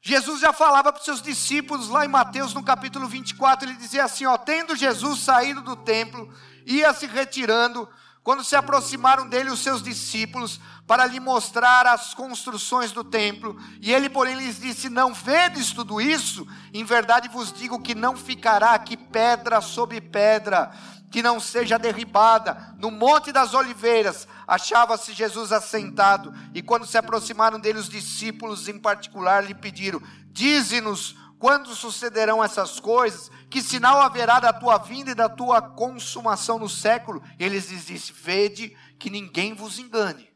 Jesus 0.00 0.40
já 0.40 0.52
falava 0.52 0.92
para 0.92 1.00
os 1.00 1.04
seus 1.04 1.20
discípulos 1.20 1.88
lá 1.88 2.04
em 2.04 2.08
Mateus 2.08 2.54
no 2.54 2.62
capítulo 2.62 3.08
24, 3.08 3.68
ele 3.68 3.76
dizia 3.76 4.04
assim: 4.04 4.24
ó, 4.24 4.38
tendo 4.38 4.76
Jesus 4.76 5.18
saído 5.18 5.60
do 5.60 5.74
templo, 5.74 6.32
ia 6.64 6.94
se 6.94 7.06
retirando, 7.06 7.88
quando 8.22 8.44
se 8.44 8.54
aproximaram 8.54 9.28
dele 9.28 9.50
os 9.50 9.58
seus 9.58 9.82
discípulos 9.82 10.60
para 10.86 11.04
lhe 11.04 11.18
mostrar 11.18 11.84
as 11.86 12.14
construções 12.14 12.92
do 12.92 13.02
templo, 13.02 13.56
e 13.80 13.92
ele, 13.92 14.08
porém, 14.08 14.36
lhes 14.36 14.60
disse: 14.60 14.88
Não 14.88 15.12
vedes 15.12 15.72
tudo 15.72 16.00
isso? 16.00 16.46
Em 16.72 16.84
verdade 16.84 17.28
vos 17.28 17.52
digo 17.52 17.82
que 17.82 17.94
não 17.94 18.16
ficará 18.16 18.72
aqui 18.72 18.96
pedra 18.96 19.60
sobre 19.60 20.00
pedra, 20.00 20.70
que 21.10 21.22
não 21.22 21.40
seja 21.40 21.78
derribada. 21.78 22.74
No 22.78 22.90
Monte 22.90 23.32
das 23.32 23.52
Oliveiras 23.52 24.28
achava-se 24.46 25.12
Jesus 25.12 25.50
assentado, 25.50 26.32
e 26.54 26.62
quando 26.62 26.86
se 26.86 26.96
aproximaram 26.96 27.58
dele 27.58 27.80
os 27.80 27.88
discípulos 27.88 28.68
em 28.68 28.78
particular 28.78 29.44
lhe 29.44 29.54
pediram: 29.54 30.00
Dize-nos 30.26 31.16
quando 31.36 31.74
sucederão 31.74 32.44
essas 32.44 32.78
coisas? 32.78 33.28
Que 33.50 33.60
sinal 33.60 34.00
haverá 34.00 34.38
da 34.38 34.52
tua 34.52 34.78
vinda 34.78 35.10
e 35.10 35.16
da 35.16 35.28
tua 35.28 35.60
consumação 35.60 36.60
no 36.60 36.68
século? 36.68 37.20
Eles 37.40 37.70
lhes 37.70 37.86
disse: 37.86 38.12
Vede 38.12 38.76
que 39.00 39.10
ninguém 39.10 39.52
vos 39.52 39.80
engane. 39.80 40.35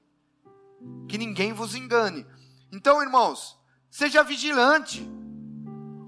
Que 1.08 1.18
ninguém 1.18 1.52
vos 1.52 1.74
engane. 1.74 2.26
Então, 2.72 3.02
irmãos, 3.02 3.58
seja 3.90 4.22
vigilante. 4.22 5.06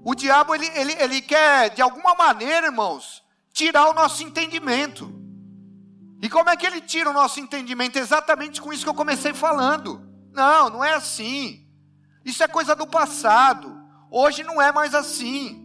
O 0.03 0.15
diabo, 0.15 0.53
ele, 0.55 0.67
ele, 0.75 0.93
ele 0.93 1.21
quer, 1.21 1.69
de 1.69 1.81
alguma 1.81 2.13
maneira, 2.15 2.67
irmãos, 2.67 3.23
tirar 3.51 3.89
o 3.89 3.93
nosso 3.93 4.23
entendimento. 4.23 5.13
E 6.21 6.29
como 6.29 6.49
é 6.49 6.55
que 6.55 6.65
ele 6.65 6.81
tira 6.81 7.09
o 7.09 7.13
nosso 7.13 7.39
entendimento? 7.39 7.97
Exatamente 7.97 8.61
com 8.61 8.71
isso 8.71 8.83
que 8.83 8.89
eu 8.89 8.93
comecei 8.93 9.33
falando. 9.33 10.01
Não, 10.31 10.69
não 10.69 10.83
é 10.83 10.93
assim. 10.93 11.67
Isso 12.23 12.43
é 12.43 12.47
coisa 12.47 12.75
do 12.75 12.87
passado. 12.87 13.77
Hoje 14.09 14.43
não 14.43 14.61
é 14.61 14.71
mais 14.71 14.95
assim. 14.95 15.63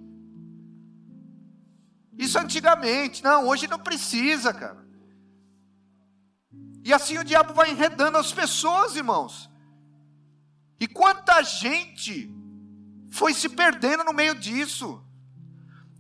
Isso 2.19 2.37
antigamente, 2.37 3.23
não, 3.23 3.47
hoje 3.47 3.69
não 3.69 3.79
precisa, 3.79 4.53
cara. 4.53 4.88
E 6.89 6.93
assim 6.95 7.19
o 7.19 7.25
diabo 7.25 7.53
vai 7.53 7.71
enredando 7.71 8.17
as 8.17 8.33
pessoas, 8.33 8.97
irmãos. 8.97 9.51
E 10.81 10.89
quanta 10.89 11.43
gente 11.43 12.35
foi 13.11 13.35
se 13.35 13.47
perdendo 13.47 14.05
no 14.05 14.15
meio 14.15 14.35
disso. 14.35 15.05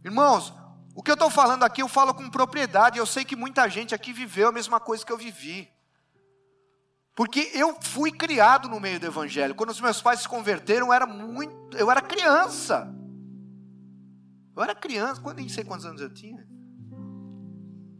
Irmãos, 0.02 0.50
o 0.94 1.02
que 1.02 1.10
eu 1.10 1.14
estou 1.14 1.28
falando 1.28 1.62
aqui, 1.62 1.82
eu 1.82 1.88
falo 1.88 2.14
com 2.14 2.30
propriedade. 2.30 2.96
Eu 2.96 3.04
sei 3.04 3.22
que 3.22 3.36
muita 3.36 3.68
gente 3.68 3.94
aqui 3.94 4.14
viveu 4.14 4.48
a 4.48 4.52
mesma 4.52 4.80
coisa 4.80 5.04
que 5.04 5.12
eu 5.12 5.18
vivi. 5.18 5.70
Porque 7.14 7.50
eu 7.52 7.76
fui 7.82 8.10
criado 8.10 8.66
no 8.66 8.80
meio 8.80 8.98
do 8.98 9.04
evangelho. 9.04 9.54
Quando 9.54 9.68
os 9.68 9.82
meus 9.82 10.00
pais 10.00 10.20
se 10.20 10.28
converteram, 10.28 10.86
eu 10.86 10.92
era 10.94 11.04
muito, 11.04 11.76
eu 11.76 11.90
era 11.90 12.00
criança. 12.00 12.90
Eu 14.56 14.62
era 14.62 14.74
criança, 14.74 15.20
quando 15.20 15.36
nem 15.36 15.50
sei 15.50 15.64
quantos 15.64 15.84
anos 15.84 16.00
eu 16.00 16.08
tinha. 16.14 16.48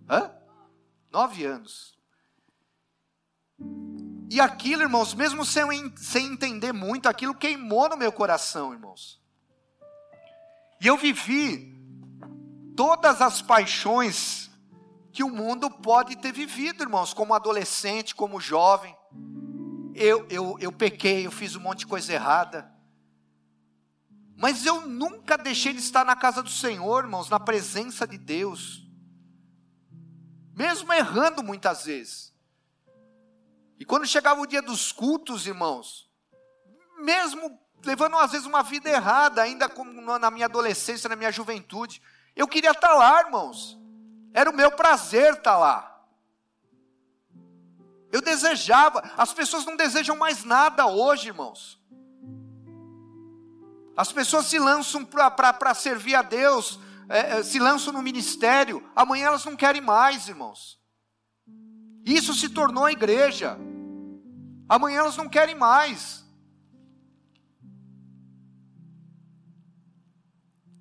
Hã? 0.08 0.32
Nove 1.12 1.44
anos. 1.44 1.97
E 4.30 4.40
aquilo, 4.40 4.82
irmãos, 4.82 5.14
mesmo 5.14 5.44
sem, 5.44 5.94
sem 5.96 6.26
entender 6.26 6.72
muito, 6.72 7.08
aquilo 7.08 7.34
queimou 7.34 7.88
no 7.88 7.96
meu 7.96 8.12
coração, 8.12 8.72
irmãos. 8.72 9.20
E 10.80 10.86
eu 10.86 10.96
vivi 10.96 11.76
todas 12.76 13.22
as 13.22 13.40
paixões 13.40 14.50
que 15.10 15.24
o 15.24 15.30
mundo 15.30 15.70
pode 15.70 16.16
ter 16.16 16.30
vivido, 16.30 16.84
irmãos, 16.84 17.12
como 17.12 17.34
adolescente, 17.34 18.14
como 18.14 18.40
jovem. 18.40 18.96
Eu, 19.94 20.26
eu, 20.28 20.56
eu 20.60 20.70
pequei, 20.70 21.26
eu 21.26 21.30
fiz 21.32 21.56
um 21.56 21.60
monte 21.60 21.80
de 21.80 21.86
coisa 21.86 22.12
errada. 22.12 22.72
Mas 24.36 24.64
eu 24.64 24.86
nunca 24.86 25.36
deixei 25.36 25.72
de 25.72 25.80
estar 25.80 26.04
na 26.04 26.14
casa 26.14 26.40
do 26.42 26.50
Senhor, 26.50 27.02
irmãos, 27.02 27.28
na 27.28 27.40
presença 27.40 28.06
de 28.06 28.16
Deus. 28.16 28.86
Mesmo 30.54 30.92
errando 30.92 31.42
muitas 31.42 31.86
vezes. 31.86 32.32
E 33.78 33.84
quando 33.84 34.06
chegava 34.06 34.40
o 34.40 34.46
dia 34.46 34.60
dos 34.60 34.92
cultos, 34.92 35.46
irmãos, 35.46 36.10
mesmo 36.98 37.58
levando 37.84 38.16
às 38.16 38.32
vezes 38.32 38.46
uma 38.46 38.62
vida 38.62 38.90
errada, 38.90 39.42
ainda 39.42 39.70
na 40.18 40.30
minha 40.30 40.46
adolescência, 40.46 41.08
na 41.08 41.16
minha 41.16 41.30
juventude, 41.30 42.02
eu 42.34 42.48
queria 42.48 42.72
estar 42.72 42.94
lá, 42.94 43.20
irmãos. 43.20 43.78
Era 44.32 44.50
o 44.50 44.54
meu 44.54 44.70
prazer 44.72 45.34
estar 45.34 45.56
lá. 45.56 45.94
Eu 48.10 48.20
desejava, 48.22 49.02
as 49.16 49.32
pessoas 49.32 49.64
não 49.64 49.76
desejam 49.76 50.16
mais 50.16 50.44
nada 50.44 50.86
hoje, 50.86 51.28
irmãos. 51.28 51.78
As 53.96 54.12
pessoas 54.12 54.46
se 54.46 54.58
lançam 54.58 55.04
para 55.04 55.74
servir 55.74 56.14
a 56.14 56.22
Deus, 56.22 56.78
é, 57.08 57.38
é, 57.38 57.42
se 57.42 57.58
lançam 57.58 57.92
no 57.92 58.02
ministério, 58.02 58.88
amanhã 58.94 59.26
elas 59.26 59.44
não 59.44 59.56
querem 59.56 59.80
mais, 59.80 60.28
irmãos. 60.28 60.78
Isso 62.04 62.32
se 62.32 62.48
tornou 62.48 62.84
a 62.84 62.92
igreja. 62.92 63.58
Amanhã 64.68 65.00
elas 65.00 65.16
não 65.16 65.28
querem 65.28 65.54
mais. 65.54 66.24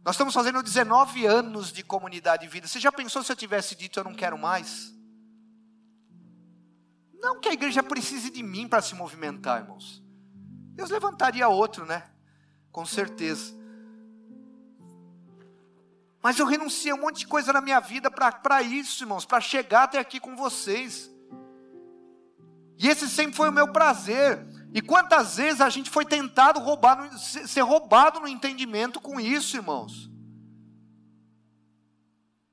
Nós 0.03 0.15
estamos 0.15 0.33
fazendo 0.33 0.63
19 0.63 1.25
anos 1.25 1.71
de 1.71 1.83
comunidade 1.83 2.43
de 2.43 2.49
vida. 2.49 2.67
Você 2.67 2.79
já 2.79 2.91
pensou 2.91 3.23
se 3.23 3.31
eu 3.31 3.35
tivesse 3.35 3.75
dito 3.75 3.99
eu 3.99 4.03
não 4.03 4.13
quero 4.13 4.37
mais? 4.37 4.93
Não 7.19 7.39
que 7.39 7.49
a 7.49 7.53
igreja 7.53 7.83
precise 7.83 8.29
de 8.29 8.41
mim 8.41 8.67
para 8.67 8.81
se 8.81 8.95
movimentar, 8.95 9.61
irmãos. 9.61 10.03
Deus 10.75 10.89
levantaria 10.89 11.47
outro, 11.47 11.85
né? 11.85 12.09
Com 12.71 12.85
certeza. 12.85 13.53
Mas 16.21 16.39
eu 16.39 16.45
renunciei 16.45 16.91
a 16.91 16.95
um 16.95 17.01
monte 17.01 17.19
de 17.19 17.27
coisa 17.27 17.51
na 17.51 17.61
minha 17.61 17.79
vida 17.79 18.11
para 18.11 18.61
isso, 18.61 19.03
irmãos, 19.03 19.25
para 19.25 19.41
chegar 19.41 19.83
até 19.83 19.97
aqui 19.99 20.19
com 20.19 20.35
vocês. 20.35 21.11
E 22.77 22.87
esse 22.87 23.09
sempre 23.09 23.35
foi 23.35 23.49
o 23.49 23.53
meu 23.53 23.71
prazer. 23.71 24.45
E 24.73 24.81
quantas 24.81 25.37
vezes 25.37 25.61
a 25.61 25.69
gente 25.69 25.89
foi 25.89 26.05
tentado 26.05 26.59
roubar, 26.59 27.17
ser 27.17 27.61
roubado 27.61 28.19
no 28.19 28.27
entendimento 28.27 28.99
com 29.01 29.19
isso, 29.19 29.57
irmãos? 29.57 30.09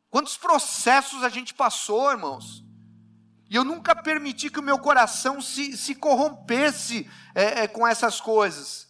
Quantos 0.09 0.37
processos 0.37 1.23
a 1.23 1.29
gente 1.29 1.53
passou, 1.53 2.11
irmãos? 2.11 2.65
E 3.51 3.57
eu 3.57 3.65
nunca 3.65 3.95
permiti 3.95 4.49
que 4.49 4.61
o 4.61 4.63
meu 4.63 4.79
coração 4.79 5.41
se, 5.41 5.77
se 5.77 5.95
corrompesse 5.95 7.11
é, 7.35 7.65
é, 7.65 7.69
com 7.69 7.87
essas 7.87 8.21
coisas. 8.21 8.89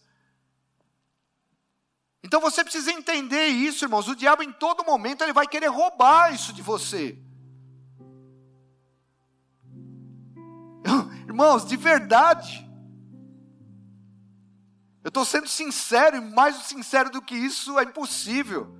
Então 2.23 2.39
você 2.39 2.63
precisa 2.63 2.91
entender 2.91 3.47
isso, 3.47 3.85
irmãos. 3.85 4.07
O 4.07 4.15
diabo 4.15 4.43
em 4.43 4.51
todo 4.51 4.85
momento 4.85 5.23
ele 5.23 5.33
vai 5.33 5.47
querer 5.47 5.67
roubar 5.67 6.33
isso 6.33 6.53
de 6.53 6.61
você. 6.61 7.19
Irmãos, 11.27 11.65
de 11.65 11.75
verdade. 11.75 12.69
Eu 15.03 15.09
estou 15.09 15.25
sendo 15.25 15.47
sincero, 15.47 16.17
e 16.17 16.21
mais 16.21 16.55
sincero 16.63 17.09
do 17.09 17.21
que 17.21 17.35
isso 17.35 17.77
é 17.79 17.83
impossível. 17.83 18.75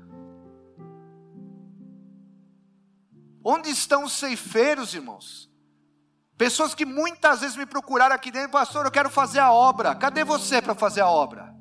Onde 3.44 3.70
estão 3.70 4.04
os 4.04 4.14
ceifeiros, 4.14 4.94
irmãos? 4.94 5.52
Pessoas 6.38 6.74
que 6.74 6.86
muitas 6.86 7.42
vezes 7.42 7.56
me 7.56 7.66
procuraram 7.66 8.16
aqui 8.16 8.32
dentro, 8.32 8.52
pastor, 8.52 8.86
eu 8.86 8.92
quero 8.92 9.10
fazer 9.10 9.40
a 9.40 9.52
obra. 9.52 9.96
Cadê 9.96 10.24
você 10.24 10.62
para 10.62 10.76
fazer 10.76 11.02
a 11.02 11.10
obra? 11.10 11.56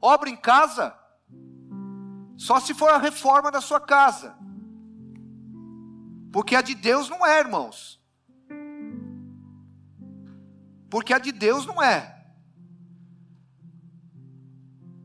Obra 0.00 0.30
em 0.30 0.36
casa? 0.36 0.96
Só 2.36 2.60
se 2.60 2.72
for 2.74 2.90
a 2.90 2.98
reforma 2.98 3.50
da 3.50 3.60
sua 3.60 3.80
casa. 3.80 4.36
Porque 6.32 6.54
a 6.54 6.62
de 6.62 6.74
Deus 6.74 7.08
não 7.08 7.26
é, 7.26 7.40
irmãos 7.40 7.97
porque 10.90 11.12
a 11.12 11.18
de 11.18 11.32
Deus 11.32 11.66
não 11.66 11.82
é. 11.82 12.18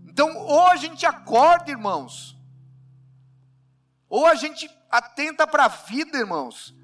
Então, 0.06 0.38
ou 0.38 0.68
a 0.68 0.76
gente 0.76 1.06
acorda, 1.06 1.72
irmãos, 1.72 2.38
ou 4.08 4.28
a 4.28 4.36
gente 4.36 4.70
atenta 4.92 5.48
para 5.48 5.66
a 5.66 5.70
vida, 5.70 6.20
irmãos, 6.20 6.76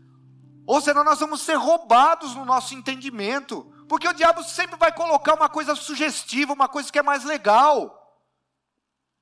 ou 0.66 0.82
senão 0.82 1.04
nós 1.04 1.20
vamos 1.20 1.42
ser 1.42 1.56
roubados 1.56 2.34
no 2.36 2.44
nosso 2.44 2.74
entendimento, 2.74 3.64
porque 3.88 4.08
o 4.08 4.14
diabo 4.14 4.44
sempre 4.44 4.78
vai 4.78 4.92
colocar 4.92 5.36
uma 5.36 5.50
coisa 5.50 5.76
sugestiva, 5.76 6.54
uma 6.54 6.68
coisa 6.68 6.92
que 6.92 7.00
é 7.00 7.04
mais 7.04 7.24
legal. 7.24 7.96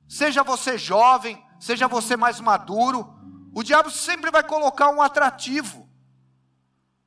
Seja 0.08 0.44
você 0.44 0.78
jovem, 0.78 1.42
seja 1.60 1.88
você 1.88 2.16
mais 2.16 2.40
maduro, 2.40 3.13
o 3.54 3.63
diabo 3.63 3.90
sempre 3.90 4.32
vai 4.32 4.44
colocar 4.44 4.90
um 4.90 5.02
atrativo. 5.02 5.90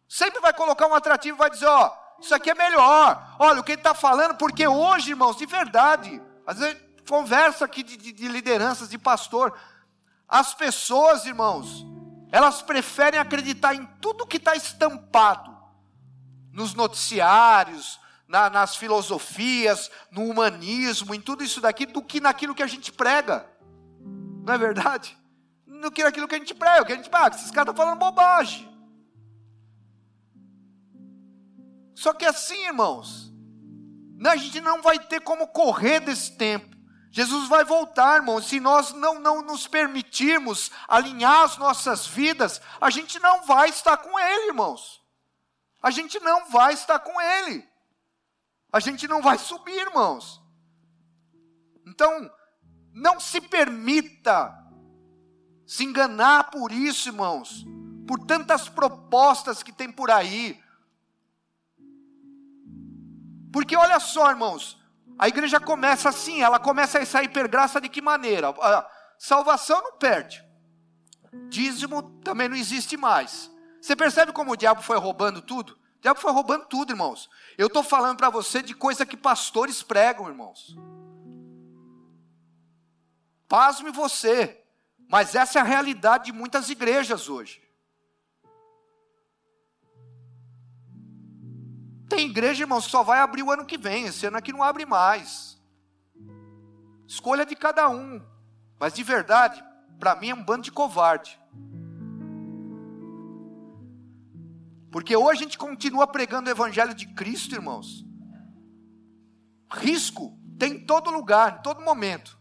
Sempre 0.09 0.41
vai 0.41 0.53
colocar 0.53 0.87
um 0.87 0.95
atrativo 0.95 1.37
e 1.37 1.39
vai 1.39 1.51
dizer: 1.51 1.67
ó, 1.67 1.97
isso 2.21 2.35
aqui 2.35 2.51
é 2.51 2.55
melhor. 2.55 3.37
Olha 3.39 3.61
o 3.61 3.65
que 3.65 3.73
ele 3.73 3.81
está 3.81 3.95
falando, 3.95 4.37
porque 4.37 4.67
hoje, 4.67 5.11
irmãos, 5.11 5.37
de 5.37 5.47
verdade, 5.47 6.21
às 6.47 6.59
vezes 6.59 6.77
conversa 7.09 7.65
aqui 7.65 7.83
de, 7.83 7.97
de, 7.97 8.13
de 8.13 8.29
lideranças, 8.29 8.89
de 8.89 8.99
pastor, 8.99 9.59
as 10.29 10.55
pessoas, 10.55 11.27
irmãos, 11.27 11.85
elas 12.31 12.63
preferem 12.63 13.19
acreditar 13.19 13.75
em 13.75 13.85
tudo 14.01 14.27
que 14.27 14.37
está 14.37 14.55
estampado 14.55 15.51
nos 16.53 16.75
noticiários, 16.75 17.99
na, 18.29 18.49
nas 18.49 18.77
filosofias, 18.77 19.91
no 20.11 20.25
humanismo, 20.25 21.13
em 21.13 21.21
tudo 21.21 21.43
isso 21.43 21.61
daqui, 21.61 21.85
do 21.85 22.01
que 22.01 22.21
naquilo 22.21 22.55
que 22.55 22.63
a 22.63 22.67
gente 22.67 22.93
prega. 22.93 23.45
Não 24.45 24.55
é 24.55 24.59
verdade? 24.59 25.19
Do 25.67 25.91
que 25.91 26.05
naquilo 26.05 26.29
que 26.29 26.37
a 26.37 26.39
gente 26.39 26.55
prega, 26.55 26.85
que 26.85 26.93
a 26.93 26.97
gente 26.97 27.11
prega. 27.11 27.35
Esses 27.35 27.51
caras 27.51 27.73
estão 27.73 27.85
falando 27.85 27.99
bobagem. 27.99 28.70
Só 31.95 32.13
que 32.13 32.25
assim, 32.25 32.67
irmãos, 32.67 33.33
a 34.25 34.37
gente 34.37 34.61
não 34.61 34.83
vai 34.83 34.99
ter 34.99 35.21
como 35.21 35.49
correr 35.49 36.01
desse 36.01 36.37
tempo. 36.37 36.77
Jesus 37.11 37.49
vai 37.49 37.65
voltar, 37.65 38.17
irmãos. 38.17 38.47
Se 38.47 38.61
nós 38.61 38.93
não, 38.93 39.19
não 39.19 39.43
nos 39.43 39.67
permitirmos 39.67 40.71
alinhar 40.87 41.43
as 41.43 41.57
nossas 41.57 42.07
vidas, 42.07 42.61
a 42.81 42.89
gente 42.89 43.19
não 43.19 43.43
vai 43.45 43.69
estar 43.69 43.97
com 43.97 44.19
Ele, 44.19 44.49
irmãos. 44.49 45.03
A 45.83 45.91
gente 45.91 46.21
não 46.21 46.49
vai 46.51 46.75
estar 46.75 46.99
com 47.01 47.21
Ele. 47.21 47.69
A 48.73 48.79
gente 48.79 49.09
não 49.09 49.21
vai 49.21 49.39
subir, 49.39 49.81
irmãos. 49.81 50.41
Então, 51.87 52.31
não 52.93 53.19
se 53.19 53.41
permita 53.41 54.57
se 55.67 55.85
enganar 55.85 56.51
por 56.51 56.71
isso, 56.71 57.09
irmãos. 57.09 57.65
Por 58.07 58.21
tantas 58.27 58.69
propostas 58.69 59.63
que 59.63 59.73
tem 59.73 59.91
por 59.91 60.11
aí, 60.11 60.61
porque 63.53 63.77
olha 63.77 63.99
só, 63.99 64.31
irmãos, 64.31 64.79
a 65.19 65.29
igreja 65.29 65.61
começa 65.61 66.09
assim, 66.09 66.41
ela 66.41 66.59
começa 66.59 66.99
a 66.99 67.07
sair 67.07 67.29
per 67.29 67.49
graça 67.49 67.81
de 67.81 67.89
que 67.89 68.01
maneira? 68.01 68.51
A 68.51 68.91
salvação 69.19 69.83
não 69.83 69.99
perde. 69.99 70.45
Dízimo 71.49 72.03
também 72.21 72.49
não 72.49 72.57
existe 72.57 72.97
mais. 72.97 73.51
Você 73.81 73.95
percebe 73.95 74.33
como 74.33 74.53
o 74.53 74.57
diabo 74.57 74.83
foi 74.83 74.99
roubando 74.99 75.41
tudo? 75.41 75.73
O 75.73 76.01
diabo 76.01 76.19
foi 76.19 76.33
roubando 76.33 76.67
tudo, 76.67 76.93
irmãos. 76.93 77.29
Eu 77.59 77.67
estou 77.67 77.83
falando 77.83 78.17
para 78.17 78.31
você 78.31 78.63
de 78.63 78.75
coisa 78.75 79.05
que 79.05 79.17
pastores 79.17 79.83
pregam, 79.83 80.29
irmãos. 80.29 80.77
Pasme 83.47 83.91
você, 83.91 84.65
mas 85.09 85.35
essa 85.35 85.59
é 85.59 85.63
a 85.63 85.65
realidade 85.65 86.27
de 86.27 86.33
muitas 86.33 86.71
igrejas 86.71 87.29
hoje. 87.29 87.61
Tem 92.11 92.27
igreja, 92.27 92.65
irmãos, 92.65 92.87
que 92.87 92.91
só 92.91 93.05
vai 93.05 93.21
abrir 93.21 93.45
o 93.45 93.53
ano 93.53 93.65
que 93.65 93.79
vem, 93.79 94.07
esse 94.07 94.27
ano 94.27 94.37
aqui 94.37 94.53
não 94.53 94.65
abre 94.65 94.85
mais. 94.85 95.57
Escolha 97.07 97.47
de 97.47 97.55
cada 97.55 97.89
um. 97.89 98.21
Mas 98.81 98.95
de 98.95 99.05
verdade, 99.05 99.65
para 99.99 100.17
mim 100.17 100.31
é 100.31 100.35
um 100.35 100.43
bando 100.43 100.65
de 100.65 100.73
covarde. 100.73 101.39
Porque 104.91 105.15
hoje 105.17 105.41
a 105.41 105.45
gente 105.45 105.57
continua 105.57 106.07
pregando 106.07 106.49
o 106.49 106.53
Evangelho 106.53 106.95
de 106.95 107.07
Cristo, 107.15 107.55
irmãos. 107.55 108.05
Risco 109.71 110.37
tem 110.59 110.73
em 110.73 110.85
todo 110.85 111.13
lugar, 111.13 111.59
em 111.59 111.63
todo 111.63 111.81
momento. 111.81 112.37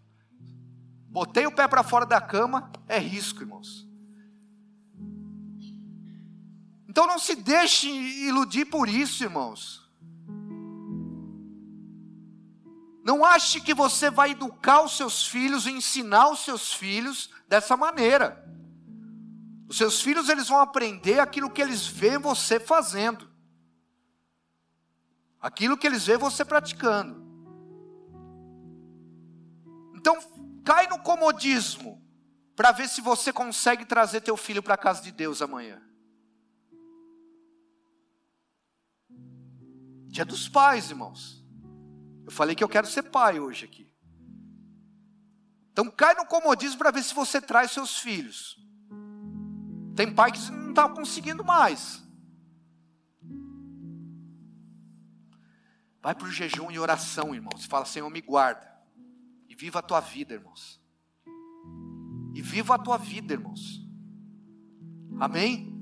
Botei 1.08 1.46
o 1.46 1.52
pé 1.52 1.68
para 1.68 1.84
fora 1.84 2.08
da 2.08 2.20
cama, 2.20 2.72
é 2.88 2.98
risco, 2.98 3.42
irmãos. 3.42 3.89
Então 6.90 7.06
não 7.06 7.20
se 7.20 7.36
deixe 7.36 7.88
iludir 7.88 8.66
por 8.66 8.90
isso, 8.90 9.24
irmãos. 9.24 9.88
Não 13.04 13.24
ache 13.24 13.62
que 13.62 13.76
você 13.76 14.10
vai 14.10 14.32
educar 14.32 14.82
os 14.82 14.98
seus 14.98 15.28
filhos, 15.28 15.68
ensinar 15.68 16.32
os 16.32 16.40
seus 16.40 16.74
filhos 16.74 17.30
dessa 17.48 17.78
maneira. 17.78 18.44
Os 19.68 19.78
seus 19.78 20.02
filhos 20.02 20.30
eles 20.30 20.48
vão 20.50 20.60
aprender 20.60 21.20
aquilo 21.20 21.52
que 21.52 21.62
eles 21.62 21.86
veem 21.86 22.18
você 22.18 22.60
fazendo. 22.60 23.30
Aquilo 25.40 25.78
que 25.78 25.86
eles 25.86 26.08
veem 26.08 26.18
você 26.18 26.44
praticando. 26.44 27.24
Então, 29.94 30.18
cai 30.66 30.88
no 30.88 30.98
comodismo 31.00 32.04
para 32.56 32.72
ver 32.72 32.90
se 32.90 33.00
você 33.00 33.32
consegue 33.32 33.86
trazer 33.86 34.22
teu 34.22 34.36
filho 34.36 34.64
para 34.64 34.74
a 34.74 34.78
casa 34.78 35.04
de 35.04 35.12
Deus 35.12 35.40
amanhã. 35.40 35.89
Dia 40.20 40.26
dos 40.26 40.50
pais, 40.50 40.90
irmãos. 40.90 41.42
Eu 42.26 42.32
falei 42.34 42.54
que 42.54 42.62
eu 42.62 42.68
quero 42.68 42.86
ser 42.86 43.04
pai 43.04 43.40
hoje 43.40 43.64
aqui. 43.64 43.90
Então 45.72 45.90
cai 45.90 46.14
no 46.14 46.26
comodismo 46.26 46.78
para 46.78 46.92
ver 46.92 47.04
se 47.04 47.16
você 47.16 47.40
traz 47.40 47.72
seus 47.72 48.00
filhos. 48.00 48.60
Tem 49.96 50.14
pai 50.14 50.34
que 50.34 50.52
não 50.52 50.72
está 50.72 50.90
conseguindo 50.90 51.42
mais. 51.42 52.04
Vai 56.02 56.14
para 56.14 56.28
o 56.28 56.32
jejum 56.32 56.70
e 56.70 56.78
oração, 56.78 57.34
irmãos. 57.34 57.64
Fala, 57.64 57.86
Senhor, 57.86 58.10
me 58.10 58.20
guarda. 58.20 58.70
E 59.48 59.56
viva 59.56 59.80
a 59.80 59.82
tua 59.82 60.02
vida, 60.02 60.34
irmãos. 60.34 60.84
E 62.34 62.42
viva 62.42 62.76
a 62.76 62.78
tua 62.78 62.98
vida, 62.98 63.36
irmãos. 63.36 63.82
Amém? 65.18 65.74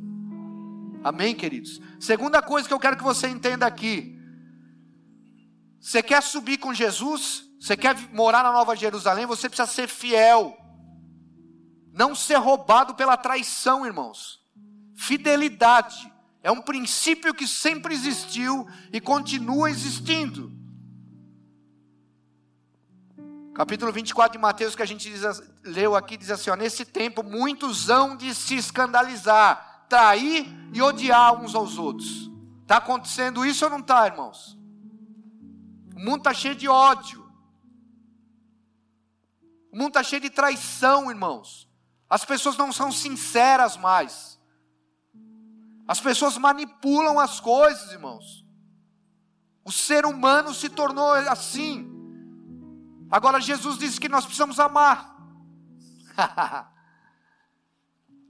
Amém, 1.04 1.34
queridos? 1.34 1.82
Segunda 2.00 2.40
coisa 2.40 2.68
que 2.68 2.74
eu 2.76 2.80
quero 2.80 2.98
que 2.98 3.04
você 3.04 3.28
entenda 3.28 3.66
aqui. 3.66 4.16
Você 5.80 6.02
quer 6.04 6.22
subir 6.22 6.58
com 6.58 6.74
Jesus? 6.74 7.46
Você 7.60 7.76
quer 7.76 7.96
morar 8.14 8.44
na 8.44 8.52
Nova 8.52 8.76
Jerusalém? 8.76 9.26
Você 9.26 9.50
precisa 9.50 9.68
ser 9.68 9.88
fiel. 9.88 10.58
Não 11.94 12.14
ser 12.14 12.36
roubado 12.36 12.96
pela 12.96 13.18
traição, 13.18 13.86
irmãos. 13.86 14.40
Fidelidade 14.96 16.12
é 16.44 16.52
um 16.52 16.62
princípio 16.62 17.34
que 17.34 17.48
sempre 17.48 17.94
existiu 17.94 18.68
e 18.92 19.00
continua 19.02 19.70
existindo. 19.70 20.52
Capítulo 23.54 23.92
24 23.92 24.34
de 24.34 24.38
Mateus, 24.38 24.76
que 24.76 24.84
a 24.84 24.86
gente 24.86 25.10
diz, 25.10 25.24
leu 25.64 25.96
aqui, 25.96 26.16
diz 26.16 26.30
assim: 26.30 26.52
ó, 26.52 26.56
Nesse 26.56 26.86
tempo 26.86 27.24
muitos 27.24 27.90
hão 27.90 28.16
de 28.16 28.34
se 28.36 28.56
escandalizar, 28.56 29.86
trair 29.90 30.48
e 30.74 30.82
odiar 30.82 31.42
uns 31.42 31.56
aos 31.56 31.78
outros. 31.78 32.30
Está 32.62 32.78
acontecendo 32.78 33.46
isso 33.46 33.66
ou 33.66 33.72
não 33.72 33.80
está, 33.80 34.06
irmãos? 34.06 34.57
O 35.98 36.00
mundo 36.00 36.18
está 36.18 36.32
cheio 36.32 36.54
de 36.54 36.68
ódio. 36.68 37.28
O 39.74 39.78
mundo 39.78 39.88
está 39.88 40.04
cheio 40.04 40.22
de 40.22 40.30
traição, 40.30 41.10
irmãos. 41.10 41.68
As 42.08 42.24
pessoas 42.24 42.56
não 42.56 42.72
são 42.72 42.92
sinceras 42.92 43.76
mais. 43.76 44.40
As 45.88 46.00
pessoas 46.00 46.38
manipulam 46.38 47.20
as 47.20 47.40
coisas, 47.40 47.92
irmãos. 47.92 48.46
O 49.66 49.72
ser 49.72 50.06
humano 50.06 50.54
se 50.54 50.70
tornou 50.70 51.14
assim. 51.14 51.90
Agora 53.10 53.42
Jesus 53.42 53.80
disse 53.80 54.00
que 54.00 54.08
nós 54.08 54.24
precisamos 54.24 54.60
amar. 54.60 55.18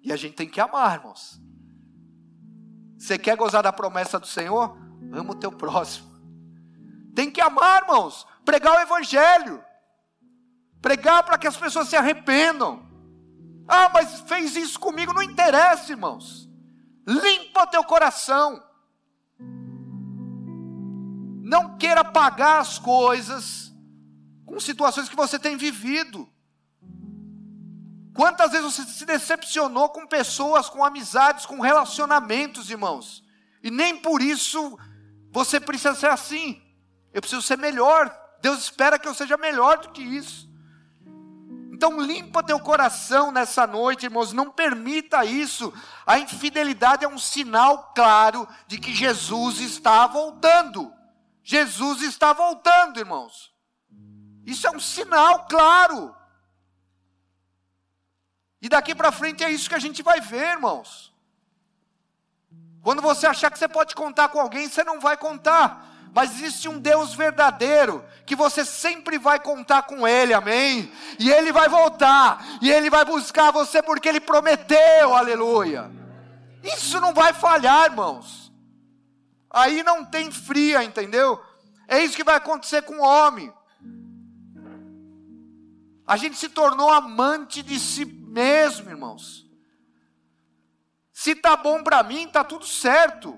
e 0.04 0.14
a 0.14 0.16
gente 0.16 0.36
tem 0.36 0.50
que 0.50 0.62
amar, 0.62 1.00
irmãos. 1.00 1.38
Você 2.98 3.18
quer 3.20 3.36
gozar 3.36 3.62
da 3.62 3.74
promessa 3.74 4.18
do 4.18 4.26
Senhor? 4.26 4.78
Ama 5.12 5.32
o 5.32 5.36
teu 5.36 5.52
próximo. 5.52 6.17
Tem 7.18 7.32
que 7.32 7.42
amar, 7.42 7.82
irmãos. 7.82 8.28
Pregar 8.46 8.78
o 8.78 8.80
Evangelho. 8.80 9.66
Pregar 10.80 11.24
para 11.24 11.36
que 11.36 11.48
as 11.48 11.58
pessoas 11.58 11.90
se 11.90 11.96
arrependam. 11.96 12.88
Ah, 13.68 13.90
mas 13.92 14.20
fez 14.22 14.56
isso 14.56 14.80
comigo, 14.80 15.12
não 15.16 15.24
interessa, 15.24 15.92
irmãos. 15.92 16.48
Limpa 17.08 17.66
teu 17.66 17.84
coração. 17.84 18.64
Não 21.42 21.76
queira 21.80 22.04
pagar 22.04 22.60
as 22.60 22.78
coisas 22.78 23.74
com 24.46 24.60
situações 24.60 25.10
que 25.10 25.16
você 25.16 25.40
tem 25.40 25.58
vivido. 25.58 26.30
Quantas 28.14 28.52
vezes 28.52 28.76
você 28.76 28.84
se 28.84 29.08
decepcionou 29.08 29.90
com 29.90 30.06
pessoas, 30.06 30.70
com 30.70 30.86
amizades, 30.86 31.48
com 31.48 31.62
relacionamentos, 31.62 32.70
irmãos? 32.70 33.24
E 33.64 33.72
nem 33.72 33.98
por 33.98 34.22
isso 34.22 34.78
você 35.32 35.60
precisa 35.60 35.96
ser 35.96 36.12
assim. 36.12 36.62
Eu 37.14 37.22
preciso 37.22 37.42
ser 37.42 37.58
melhor. 37.58 38.14
Deus 38.42 38.60
espera 38.60 39.00
que 39.00 39.08
eu 39.08 39.14
seja 39.14 39.38
melhor 39.38 39.80
do 39.80 39.90
que 39.90 40.02
isso. 40.02 40.48
Então 41.78 42.02
limpa 42.02 42.42
teu 42.42 42.60
coração 42.60 43.32
nessa 43.32 43.68
noite, 43.68 44.06
irmãos, 44.06 44.34
não 44.34 44.50
permita 44.50 45.24
isso. 45.24 45.72
A 46.08 46.18
infidelidade 46.18 47.06
é 47.06 47.08
um 47.08 47.20
sinal 47.20 47.94
claro 47.94 48.48
de 48.66 48.80
que 48.80 48.96
Jesus 48.96 49.60
está 49.60 50.08
voltando. 50.08 50.92
Jesus 51.44 52.02
está 52.02 52.34
voltando, 52.34 53.00
irmãos. 53.00 53.54
Isso 54.44 54.66
é 54.66 54.72
um 54.72 54.80
sinal 54.80 55.46
claro. 55.46 56.16
E 58.60 58.68
daqui 58.68 58.96
para 58.96 59.12
frente 59.12 59.44
é 59.44 59.52
isso 59.52 59.70
que 59.70 59.76
a 59.76 59.80
gente 59.80 60.02
vai 60.02 60.20
ver, 60.20 60.54
irmãos. 60.54 61.14
Quando 62.82 63.02
você 63.02 63.28
achar 63.28 63.52
que 63.52 63.60
você 63.60 63.68
pode 63.68 63.94
contar 63.94 64.30
com 64.30 64.40
alguém, 64.40 64.68
você 64.68 64.84
não 64.84 65.00
vai 65.00 65.16
contar 65.16 65.86
mas 66.18 66.32
existe 66.32 66.68
um 66.68 66.80
Deus 66.80 67.14
verdadeiro, 67.14 68.04
que 68.26 68.36
você 68.36 68.66
sempre 68.66 69.20
vai 69.20 69.40
contar 69.40 69.84
com 69.84 70.08
Ele, 70.08 70.34
amém? 70.34 70.92
E 71.20 71.30
Ele 71.30 71.52
vai 71.52 71.70
voltar, 71.70 72.44
e 72.60 72.72
Ele 72.72 72.90
vai 72.90 73.06
buscar 73.06 73.52
você 73.52 73.84
porque 73.84 74.10
Ele 74.10 74.20
prometeu, 74.20 75.14
aleluia. 75.14 75.92
Isso 76.64 77.00
não 77.00 77.14
vai 77.14 77.34
falhar, 77.34 77.86
irmãos. 77.86 78.52
Aí 79.48 79.84
não 79.84 80.04
tem 80.04 80.32
fria, 80.32 80.84
entendeu? 80.84 81.40
É 81.88 82.04
isso 82.04 82.16
que 82.16 82.24
vai 82.24 82.38
acontecer 82.38 82.82
com 82.82 82.96
o 82.96 83.06
homem. 83.06 83.54
A 86.08 86.18
gente 86.18 86.36
se 86.36 86.50
tornou 86.50 86.90
amante 86.90 87.62
de 87.62 87.80
si 87.80 88.06
mesmo, 88.06 88.90
irmãos. 88.90 89.46
Se 91.14 91.36
tá 91.36 91.56
bom 91.56 91.84
para 91.84 92.02
mim, 92.02 92.28
tá 92.28 92.44
tudo 92.44 92.66
certo. 92.66 93.38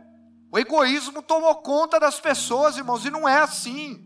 O 0.52 0.58
egoísmo 0.58 1.22
tomou 1.22 1.56
conta 1.62 2.00
das 2.00 2.20
pessoas, 2.20 2.78
irmãos, 2.78 3.06
e 3.06 3.10
não 3.10 3.28
é 3.28 3.40
assim. 3.40 4.06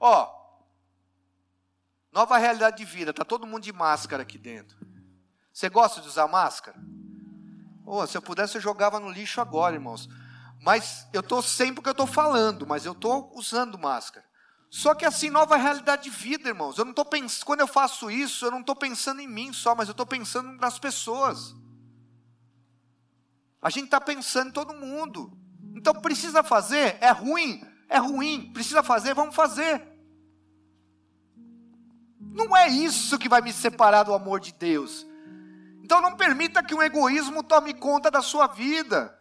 Ó, 0.00 0.28
nova 2.10 2.38
realidade 2.38 2.78
de 2.78 2.84
vida, 2.84 3.12
tá 3.12 3.24
todo 3.24 3.46
mundo 3.46 3.62
de 3.62 3.72
máscara 3.72 4.22
aqui 4.22 4.38
dentro. 4.38 4.78
Você 5.52 5.68
gosta 5.68 6.00
de 6.00 6.08
usar 6.08 6.26
máscara? 6.26 6.80
Oh, 7.84 8.06
se 8.06 8.16
eu 8.16 8.22
pudesse 8.22 8.56
eu 8.56 8.60
jogava 8.60 8.98
no 8.98 9.10
lixo 9.10 9.40
agora, 9.40 9.74
irmãos. 9.74 10.08
Mas 10.62 11.06
eu 11.12 11.20
estou 11.20 11.42
sem 11.42 11.74
porque 11.74 11.88
eu 11.88 11.92
estou 11.92 12.06
falando, 12.06 12.66
mas 12.66 12.86
eu 12.86 12.92
estou 12.92 13.30
usando 13.34 13.78
máscara. 13.78 14.29
Só 14.70 14.94
que 14.94 15.04
assim, 15.04 15.30
nova 15.30 15.56
realidade 15.56 16.04
de 16.04 16.10
vida, 16.10 16.48
irmãos. 16.48 16.78
Eu 16.78 16.84
não 16.84 16.92
tô 16.92 17.04
pensando, 17.04 17.44
quando 17.44 17.60
eu 17.60 17.66
faço 17.66 18.08
isso, 18.08 18.46
eu 18.46 18.52
não 18.52 18.60
estou 18.60 18.76
pensando 18.76 19.20
em 19.20 19.26
mim 19.26 19.52
só, 19.52 19.74
mas 19.74 19.88
eu 19.88 19.92
estou 19.92 20.06
pensando 20.06 20.52
nas 20.52 20.78
pessoas. 20.78 21.56
A 23.60 23.68
gente 23.68 23.86
está 23.86 24.00
pensando 24.00 24.48
em 24.48 24.52
todo 24.52 24.72
mundo. 24.72 25.36
Então 25.74 25.92
precisa 25.94 26.44
fazer, 26.44 26.96
é 27.00 27.10
ruim, 27.10 27.62
é 27.88 27.98
ruim, 27.98 28.52
precisa 28.52 28.82
fazer, 28.82 29.12
vamos 29.12 29.34
fazer. 29.34 29.82
Não 32.20 32.56
é 32.56 32.68
isso 32.68 33.18
que 33.18 33.28
vai 33.28 33.40
me 33.40 33.52
separar 33.52 34.04
do 34.04 34.14
amor 34.14 34.38
de 34.38 34.52
Deus. 34.52 35.04
Então 35.82 36.00
não 36.00 36.16
permita 36.16 36.62
que 36.62 36.74
o 36.74 36.82
egoísmo 36.82 37.42
tome 37.42 37.74
conta 37.74 38.08
da 38.08 38.22
sua 38.22 38.46
vida. 38.46 39.18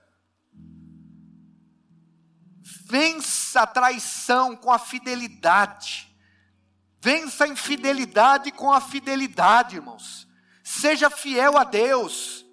Vença 3.50 3.62
a 3.62 3.68
traição 3.68 4.56
com 4.56 4.72
a 4.72 4.78
fidelidade. 4.78 6.16
Vença 7.02 7.46
a 7.46 7.48
infidelidade 7.48 8.52
com 8.52 8.72
a 8.72 8.80
fidelidade, 8.80 9.78
irmãos. 9.78 10.28
Seja 10.64 11.10
fiel 11.10 11.58
a 11.58 11.64
Deus. 11.64 12.46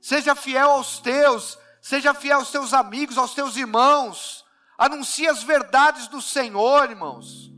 Seja 0.00 0.34
fiel 0.34 0.70
aos 0.70 0.98
teus. 1.00 1.58
Seja 1.82 2.14
fiel 2.14 2.38
aos 2.38 2.50
teus 2.50 2.72
amigos, 2.72 3.18
aos 3.18 3.34
teus 3.34 3.54
irmãos. 3.58 4.46
Anuncie 4.78 5.28
as 5.28 5.42
verdades 5.42 6.08
do 6.08 6.22
Senhor, 6.22 6.88
irmãos. 6.88 7.52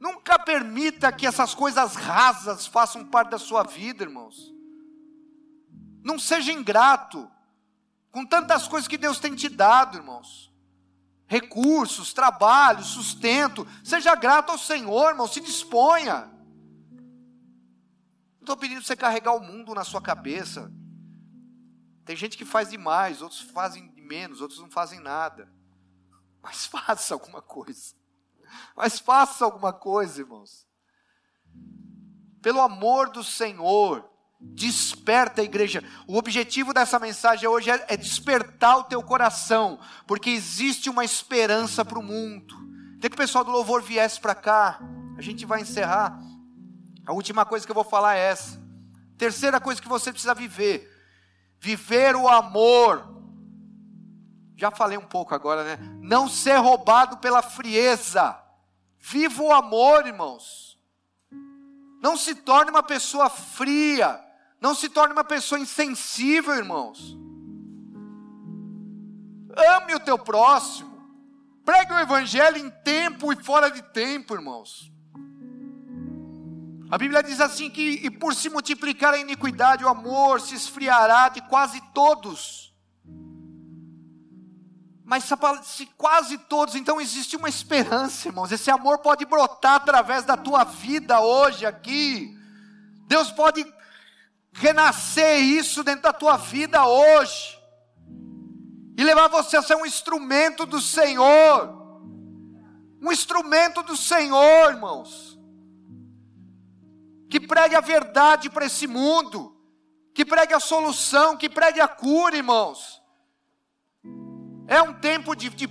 Nunca 0.00 0.40
permita 0.40 1.12
que 1.12 1.24
essas 1.24 1.54
coisas 1.54 1.94
rasas 1.94 2.66
façam 2.66 3.04
parte 3.04 3.30
da 3.30 3.38
sua 3.38 3.62
vida, 3.62 4.02
irmãos. 4.02 4.52
Não 6.02 6.18
seja 6.18 6.50
ingrato 6.50 7.30
com 8.10 8.26
tantas 8.26 8.66
coisas 8.66 8.88
que 8.88 8.98
Deus 8.98 9.20
tem 9.20 9.36
te 9.36 9.48
dado, 9.48 9.98
irmãos. 9.98 10.52
Recursos, 11.26 12.12
trabalho, 12.12 12.82
sustento. 12.82 13.66
Seja 13.82 14.14
grato 14.14 14.52
ao 14.52 14.58
Senhor, 14.58 15.10
irmão. 15.10 15.26
Se 15.26 15.40
disponha. 15.40 16.30
Não 18.34 18.40
estou 18.40 18.56
pedindo 18.56 18.82
você 18.82 18.94
carregar 18.94 19.34
o 19.34 19.40
mundo 19.40 19.74
na 19.74 19.84
sua 19.84 20.02
cabeça. 20.02 20.70
Tem 22.04 22.14
gente 22.14 22.36
que 22.36 22.44
faz 22.44 22.70
demais, 22.70 23.22
outros 23.22 23.40
fazem 23.40 23.90
menos, 23.96 24.40
outros 24.40 24.60
não 24.60 24.70
fazem 24.70 25.00
nada. 25.00 25.50
Mas 26.42 26.66
faça 26.66 27.14
alguma 27.14 27.40
coisa. 27.40 27.94
Mas 28.76 28.98
faça 28.98 29.44
alguma 29.44 29.72
coisa, 29.72 30.20
irmãos. 30.20 30.66
Pelo 32.42 32.60
amor 32.60 33.08
do 33.08 33.24
Senhor, 33.24 34.08
desperta 34.52 35.40
a 35.40 35.44
igreja. 35.44 35.82
O 36.06 36.16
objetivo 36.16 36.72
dessa 36.72 36.98
mensagem 36.98 37.48
hoje 37.48 37.70
é, 37.70 37.84
é 37.88 37.96
despertar 37.96 38.78
o 38.78 38.84
teu 38.84 39.02
coração, 39.02 39.78
porque 40.06 40.30
existe 40.30 40.88
uma 40.88 41.04
esperança 41.04 41.84
para 41.84 41.98
o 41.98 42.02
mundo. 42.02 42.54
Tem 43.00 43.10
que 43.10 43.16
o 43.16 43.18
pessoal 43.18 43.44
do 43.44 43.50
louvor 43.50 43.82
viesse 43.82 44.20
para 44.20 44.34
cá. 44.34 44.80
A 45.18 45.22
gente 45.22 45.44
vai 45.44 45.60
encerrar. 45.60 46.18
A 47.06 47.12
última 47.12 47.44
coisa 47.44 47.66
que 47.66 47.70
eu 47.70 47.74
vou 47.74 47.84
falar 47.84 48.16
é 48.16 48.30
essa. 48.30 48.62
Terceira 49.18 49.60
coisa 49.60 49.82
que 49.82 49.88
você 49.88 50.10
precisa 50.10 50.34
viver: 50.34 50.90
viver 51.60 52.16
o 52.16 52.28
amor. 52.28 53.12
Já 54.56 54.70
falei 54.70 54.96
um 54.96 55.06
pouco 55.06 55.34
agora, 55.34 55.64
né? 55.64 55.78
Não 56.00 56.28
ser 56.28 56.56
roubado 56.56 57.18
pela 57.18 57.42
frieza. 57.42 58.40
Viva 58.98 59.42
o 59.42 59.52
amor, 59.52 60.06
irmãos. 60.06 60.78
Não 62.00 62.16
se 62.16 62.34
torne 62.34 62.70
uma 62.70 62.82
pessoa 62.82 63.28
fria. 63.28 64.23
Não 64.64 64.74
se 64.74 64.88
torne 64.88 65.12
uma 65.12 65.24
pessoa 65.24 65.60
insensível, 65.60 66.54
irmãos. 66.54 67.14
Ame 69.76 69.94
o 69.94 70.00
teu 70.00 70.18
próximo. 70.18 70.90
Pregue 71.66 71.92
o 71.92 71.98
evangelho 71.98 72.56
em 72.56 72.70
tempo 72.82 73.30
e 73.30 73.36
fora 73.44 73.70
de 73.70 73.82
tempo, 73.82 74.32
irmãos. 74.32 74.90
A 76.90 76.96
Bíblia 76.96 77.22
diz 77.22 77.42
assim 77.42 77.68
que 77.68 78.06
e 78.06 78.08
por 78.08 78.34
se 78.34 78.48
multiplicar 78.48 79.12
a 79.12 79.18
iniquidade, 79.18 79.84
o 79.84 79.88
amor 79.88 80.40
se 80.40 80.54
esfriará 80.54 81.28
de 81.28 81.42
quase 81.42 81.78
todos. 81.92 82.74
Mas 85.04 85.24
se 85.64 85.84
quase 85.88 86.38
todos, 86.38 86.74
então 86.74 86.98
existe 86.98 87.36
uma 87.36 87.50
esperança, 87.50 88.28
irmãos. 88.28 88.50
Esse 88.50 88.70
amor 88.70 89.00
pode 89.00 89.26
brotar 89.26 89.74
através 89.74 90.24
da 90.24 90.38
tua 90.38 90.64
vida 90.64 91.20
hoje 91.20 91.66
aqui. 91.66 92.34
Deus 93.06 93.30
pode 93.30 93.62
renascer 94.54 95.40
isso 95.40 95.84
dentro 95.84 96.02
da 96.02 96.12
tua 96.12 96.36
vida 96.36 96.86
hoje. 96.86 97.58
E 98.96 99.02
levar 99.02 99.28
você 99.28 99.56
a 99.56 99.62
ser 99.62 99.76
um 99.76 99.84
instrumento 99.84 100.64
do 100.64 100.80
Senhor. 100.80 101.82
Um 103.02 103.12
instrumento 103.12 103.82
do 103.82 103.96
Senhor, 103.96 104.70
irmãos. 104.70 105.38
Que 107.28 107.40
pregue 107.40 107.74
a 107.74 107.80
verdade 107.80 108.48
para 108.48 108.66
esse 108.66 108.86
mundo. 108.86 109.54
Que 110.14 110.24
pregue 110.24 110.54
a 110.54 110.60
solução, 110.60 111.36
que 111.36 111.48
pregue 111.48 111.80
a 111.80 111.88
cura, 111.88 112.36
irmãos 112.36 113.04
é 114.66 114.80
um 114.80 114.92
tempo 114.92 115.34
de, 115.34 115.50
de 115.50 115.66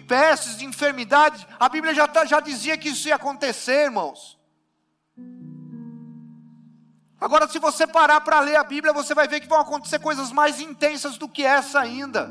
de 0.58 0.66
enfermidade. 0.66 1.48
A 1.60 1.68
Bíblia 1.68 1.94
já, 1.94 2.08
tá, 2.08 2.26
já 2.26 2.40
dizia 2.40 2.78
que 2.78 2.90
isso 2.90 3.08
ia 3.08 3.16
acontecer, 3.16 3.86
irmãos. 3.86 4.40
Agora, 7.24 7.48
se 7.48 7.58
você 7.58 7.88
parar 7.88 8.20
para 8.20 8.42
ler 8.42 8.58
a 8.58 8.66
Bíblia, 8.66 8.92
você 8.92 9.16
vai 9.16 9.30
ver 9.30 9.40
que 9.40 9.48
vão 9.48 9.62
acontecer 9.62 9.98
coisas 9.98 10.30
mais 10.30 10.60
intensas 10.60 11.18
do 11.18 11.30
que 11.30 11.42
essa 11.42 11.80
ainda. 11.80 12.30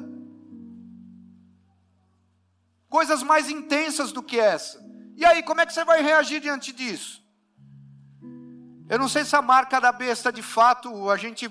Coisas 2.91 3.23
mais 3.23 3.49
intensas 3.49 4.13
do 4.13 4.23
que 4.23 4.39
essa. 4.39 4.85
E 5.17 5.25
aí, 5.25 5.43
como 5.43 5.63
é 5.63 5.67
que 5.67 5.73
você 5.73 5.83
vai 5.83 6.03
reagir 6.03 6.43
diante 6.43 6.75
disso? 6.75 7.25
Eu 8.87 8.99
não 8.99 9.09
sei 9.09 9.25
se 9.25 9.35
a 9.35 9.41
marca 9.41 9.81
da 9.81 9.91
besta, 9.91 10.31
de 10.31 10.43
fato, 10.43 11.09
a 11.09 11.17
gente 11.17 11.51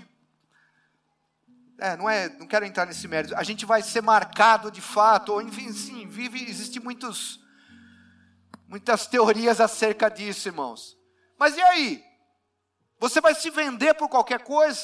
é, 1.79 1.97
não 1.97 2.07
é, 2.07 2.29
não 2.29 2.45
quero 2.45 2.63
entrar 2.63 2.85
nesse 2.85 3.07
mérito. 3.07 3.35
A 3.35 3.41
gente 3.41 3.65
vai 3.65 3.81
ser 3.81 4.03
marcado 4.03 4.69
de 4.69 4.81
fato, 4.81 5.33
ou 5.33 5.41
enfim, 5.41 5.73
sim, 5.73 6.07
vive, 6.07 6.47
existe 6.47 6.79
muitos, 6.79 7.39
muitas 8.67 9.07
teorias 9.07 9.59
acerca 9.59 10.09
disso, 10.09 10.47
irmãos. 10.47 10.95
Mas 11.39 11.57
e 11.57 11.61
aí? 11.63 12.11
Você 13.01 13.19
vai 13.19 13.33
se 13.33 13.49
vender 13.49 13.95
por 13.95 14.07
qualquer 14.07 14.43
coisa? 14.43 14.79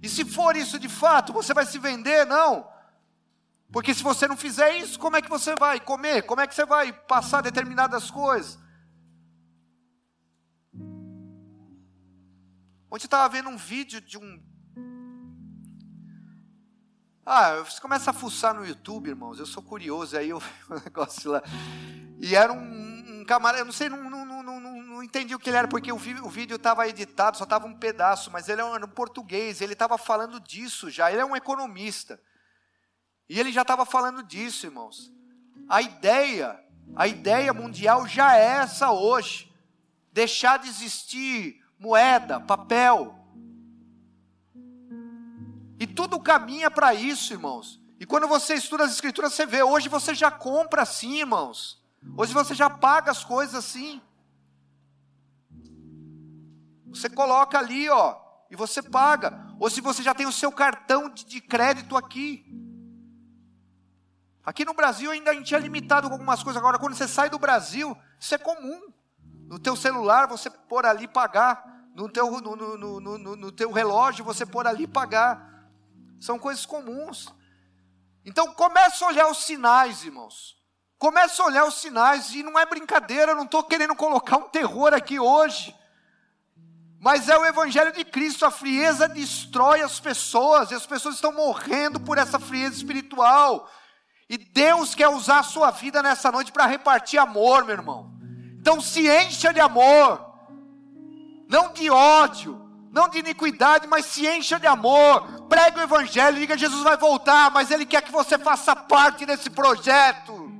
E 0.00 0.08
se 0.08 0.24
for 0.24 0.56
isso 0.56 0.78
de 0.78 0.88
fato, 0.88 1.32
você 1.32 1.52
vai 1.52 1.66
se 1.66 1.76
vender? 1.76 2.24
Não. 2.24 2.70
Porque 3.72 3.92
se 3.92 4.00
você 4.00 4.28
não 4.28 4.36
fizer 4.36 4.76
isso, 4.76 4.96
como 4.96 5.16
é 5.16 5.22
que 5.22 5.28
você 5.28 5.56
vai 5.56 5.80
comer? 5.80 6.22
Como 6.22 6.40
é 6.40 6.46
que 6.46 6.54
você 6.54 6.64
vai 6.64 6.92
passar 6.92 7.42
determinadas 7.42 8.12
coisas? 8.12 8.56
Ontem 12.88 13.04
eu 13.04 13.08
estava 13.08 13.28
vendo 13.28 13.48
um 13.48 13.56
vídeo 13.56 14.00
de 14.00 14.16
um 14.16 14.40
ah, 17.28 17.56
você 17.56 17.80
começa 17.80 18.12
a 18.12 18.14
fuçar 18.14 18.54
no 18.54 18.64
YouTube, 18.64 19.08
irmãos. 19.08 19.40
Eu 19.40 19.46
sou 19.46 19.60
curioso, 19.60 20.16
aí 20.16 20.28
eu 20.28 20.38
vi 20.38 20.46
um 20.70 20.74
negócio 20.76 21.32
lá. 21.32 21.42
E 22.20 22.36
era 22.36 22.52
um, 22.52 23.20
um 23.20 23.24
camarada, 23.24 23.62
eu 23.62 23.64
não 23.64 23.72
sei, 23.72 23.88
não, 23.88 24.08
não, 24.08 24.24
não, 24.96 25.02
entendi 25.02 25.34
o 25.34 25.38
que 25.38 25.50
ele 25.50 25.56
era, 25.56 25.68
porque 25.68 25.92
o, 25.92 25.96
o 25.96 26.30
vídeo 26.30 26.56
estava 26.56 26.88
editado, 26.88 27.36
só 27.36 27.44
estava 27.44 27.66
um 27.66 27.78
pedaço, 27.78 28.30
mas 28.30 28.48
ele 28.48 28.60
era 28.60 28.84
um 28.84 28.88
português, 28.88 29.60
ele 29.60 29.74
estava 29.74 29.98
falando 29.98 30.40
disso 30.40 30.90
já. 30.90 31.10
Ele 31.10 31.20
é 31.20 31.24
um 31.24 31.36
economista. 31.36 32.20
E 33.28 33.38
ele 33.38 33.52
já 33.52 33.62
estava 33.62 33.84
falando 33.84 34.22
disso, 34.22 34.66
irmãos. 34.66 35.12
A 35.68 35.82
ideia, 35.82 36.58
a 36.94 37.06
ideia 37.06 37.52
mundial 37.52 38.06
já 38.06 38.36
é 38.36 38.44
essa 38.44 38.90
hoje. 38.90 39.52
Deixar 40.12 40.58
de 40.58 40.68
existir 40.68 41.62
moeda, 41.78 42.40
papel, 42.40 43.16
e 45.78 45.86
tudo 45.86 46.18
caminha 46.18 46.70
para 46.70 46.94
isso, 46.94 47.32
irmãos. 47.32 47.80
E 48.00 48.06
quando 48.06 48.26
você 48.26 48.54
estuda 48.54 48.84
as 48.84 48.92
escrituras, 48.92 49.34
você 49.34 49.44
vê, 49.44 49.62
hoje 49.62 49.88
você 49.88 50.14
já 50.14 50.30
compra 50.30 50.82
assim, 50.82 51.18
irmãos. 51.18 51.82
Hoje 52.16 52.32
você 52.32 52.54
já 52.54 52.70
paga 52.70 53.10
as 53.10 53.24
coisas 53.24 53.54
assim. 53.54 54.00
Você 56.96 57.10
coloca 57.10 57.58
ali, 57.58 57.88
ó, 57.90 58.16
e 58.50 58.56
você 58.56 58.82
paga. 58.82 59.46
Ou 59.60 59.68
se 59.68 59.80
você 59.80 60.02
já 60.02 60.14
tem 60.14 60.26
o 60.26 60.32
seu 60.32 60.50
cartão 60.50 61.10
de, 61.10 61.40
crédito 61.40 61.96
aqui. 61.96 62.44
Aqui 64.42 64.64
no 64.64 64.72
Brasil 64.72 65.10
ainda 65.10 65.30
a 65.30 65.34
gente 65.34 65.54
é 65.54 65.58
limitado 65.58 66.08
com 66.08 66.14
algumas 66.14 66.42
coisas. 66.42 66.58
Agora, 66.58 66.78
quando 66.78 66.94
você 66.94 67.06
sai 67.06 67.28
do 67.28 67.38
Brasil, 67.38 67.96
isso 68.18 68.34
é 68.34 68.38
comum. 68.38 68.80
No 69.46 69.58
teu 69.58 69.76
celular, 69.76 70.26
você 70.26 70.48
pôr 70.48 70.86
ali 70.86 71.06
pagar. 71.06 71.74
No 71.94 72.08
teu, 72.08 72.30
no, 72.40 72.56
no, 72.56 73.00
no, 73.00 73.36
no 73.36 73.52
teu 73.52 73.70
relógio, 73.72 74.24
você 74.24 74.46
pôr 74.46 74.66
ali 74.66 74.86
pagar. 74.86 75.68
São 76.18 76.38
coisas 76.38 76.64
comuns. 76.64 77.32
Então 78.24 78.52
comece 78.54 79.04
a 79.04 79.08
olhar 79.08 79.30
os 79.30 79.44
sinais, 79.44 80.04
irmãos. 80.04 80.56
Comece 80.98 81.42
a 81.42 81.44
olhar 81.44 81.66
os 81.66 81.74
sinais, 81.74 82.34
e 82.34 82.42
não 82.42 82.58
é 82.58 82.64
brincadeira, 82.64 83.32
eu 83.32 83.36
não 83.36 83.44
estou 83.44 83.62
querendo 83.62 83.94
colocar 83.94 84.38
um 84.38 84.48
terror 84.48 84.94
aqui 84.94 85.20
hoje. 85.20 85.74
Mas 87.00 87.28
é 87.28 87.36
o 87.36 87.44
Evangelho 87.44 87.92
de 87.92 88.04
Cristo, 88.04 88.46
a 88.46 88.50
frieza 88.50 89.08
destrói 89.08 89.82
as 89.82 90.00
pessoas, 90.00 90.70
e 90.70 90.74
as 90.74 90.86
pessoas 90.86 91.16
estão 91.16 91.32
morrendo 91.32 92.00
por 92.00 92.18
essa 92.18 92.38
frieza 92.38 92.76
espiritual. 92.76 93.70
E 94.28 94.36
Deus 94.36 94.94
quer 94.94 95.08
usar 95.08 95.40
a 95.40 95.44
sua 95.44 95.70
vida 95.70 96.02
nessa 96.02 96.32
noite 96.32 96.50
para 96.50 96.66
repartir 96.66 97.20
amor, 97.20 97.64
meu 97.64 97.74
irmão. 97.76 98.10
Então 98.58 98.80
se 98.80 99.06
encha 99.06 99.52
de 99.52 99.60
amor, 99.60 100.24
não 101.48 101.72
de 101.72 101.88
ódio, 101.88 102.60
não 102.90 103.08
de 103.08 103.18
iniquidade, 103.18 103.86
mas 103.86 104.06
se 104.06 104.26
encha 104.26 104.58
de 104.58 104.66
amor. 104.66 105.46
Pregue 105.48 105.78
o 105.78 105.82
Evangelho, 105.82 106.38
diga: 106.38 106.58
Jesus 106.58 106.82
vai 106.82 106.96
voltar, 106.96 107.50
mas 107.50 107.70
Ele 107.70 107.86
quer 107.86 108.02
que 108.02 108.10
você 108.10 108.36
faça 108.38 108.74
parte 108.74 109.24
desse 109.24 109.50
projeto. 109.50 110.50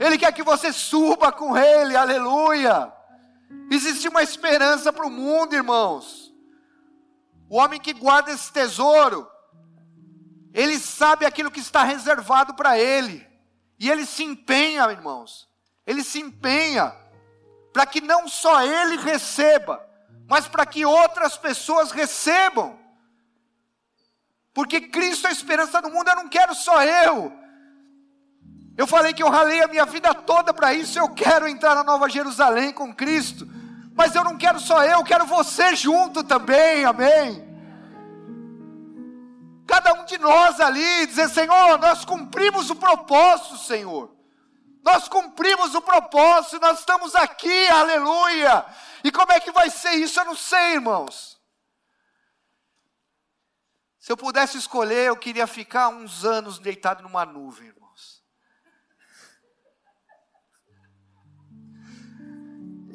Ele 0.00 0.18
quer 0.18 0.32
que 0.32 0.42
você 0.42 0.72
suba 0.72 1.30
com 1.30 1.56
Ele, 1.56 1.94
aleluia. 1.94 2.92
Existe 3.70 4.08
uma 4.08 4.22
esperança 4.22 4.92
para 4.92 5.06
o 5.06 5.10
mundo, 5.10 5.54
irmãos. 5.54 6.32
O 7.48 7.56
homem 7.56 7.80
que 7.80 7.92
guarda 7.92 8.30
esse 8.32 8.52
tesouro, 8.52 9.28
ele 10.52 10.78
sabe 10.78 11.24
aquilo 11.24 11.50
que 11.50 11.60
está 11.60 11.82
reservado 11.82 12.54
para 12.54 12.78
ele. 12.78 13.26
E 13.78 13.90
ele 13.90 14.06
se 14.06 14.24
empenha, 14.24 14.90
irmãos. 14.90 15.48
Ele 15.86 16.02
se 16.02 16.20
empenha 16.20 16.94
para 17.72 17.86
que 17.86 18.00
não 18.00 18.26
só 18.26 18.62
ele 18.62 18.96
receba, 18.96 19.86
mas 20.26 20.48
para 20.48 20.64
que 20.64 20.84
outras 20.84 21.36
pessoas 21.36 21.90
recebam. 21.90 22.78
Porque 24.54 24.80
Cristo 24.80 25.26
é 25.26 25.30
a 25.30 25.32
esperança 25.32 25.82
do 25.82 25.90
mundo, 25.90 26.08
eu 26.08 26.16
não 26.16 26.28
quero 26.28 26.54
só 26.54 26.82
eu. 26.82 27.45
Eu 28.76 28.86
falei 28.86 29.14
que 29.14 29.22
eu 29.22 29.30
ralei 29.30 29.62
a 29.62 29.68
minha 29.68 29.86
vida 29.86 30.12
toda 30.12 30.52
para 30.52 30.74
isso, 30.74 30.98
eu 30.98 31.08
quero 31.08 31.48
entrar 31.48 31.74
na 31.74 31.82
Nova 31.82 32.08
Jerusalém 32.08 32.72
com 32.72 32.94
Cristo. 32.94 33.48
Mas 33.94 34.14
eu 34.14 34.22
não 34.22 34.36
quero 34.36 34.60
só 34.60 34.84
eu, 34.84 35.02
quero 35.02 35.24
você 35.24 35.74
junto 35.74 36.22
também, 36.22 36.84
amém? 36.84 37.46
Cada 39.66 39.94
um 39.94 40.04
de 40.04 40.18
nós 40.18 40.60
ali 40.60 41.06
dizer: 41.06 41.30
Senhor, 41.30 41.78
nós 41.78 42.04
cumprimos 42.04 42.68
o 42.68 42.76
propósito, 42.76 43.56
Senhor. 43.56 44.14
Nós 44.84 45.08
cumprimos 45.08 45.74
o 45.74 45.80
propósito, 45.80 46.60
nós 46.60 46.78
estamos 46.78 47.14
aqui, 47.16 47.68
aleluia. 47.68 48.64
E 49.02 49.10
como 49.10 49.32
é 49.32 49.40
que 49.40 49.50
vai 49.50 49.68
ser 49.70 49.94
isso? 49.94 50.20
Eu 50.20 50.26
não 50.26 50.36
sei, 50.36 50.74
irmãos. 50.74 51.40
Se 53.98 54.12
eu 54.12 54.16
pudesse 54.16 54.56
escolher, 54.56 55.08
eu 55.08 55.16
queria 55.16 55.48
ficar 55.48 55.88
uns 55.88 56.24
anos 56.24 56.60
deitado 56.60 57.02
numa 57.02 57.24
nuvem, 57.24 57.72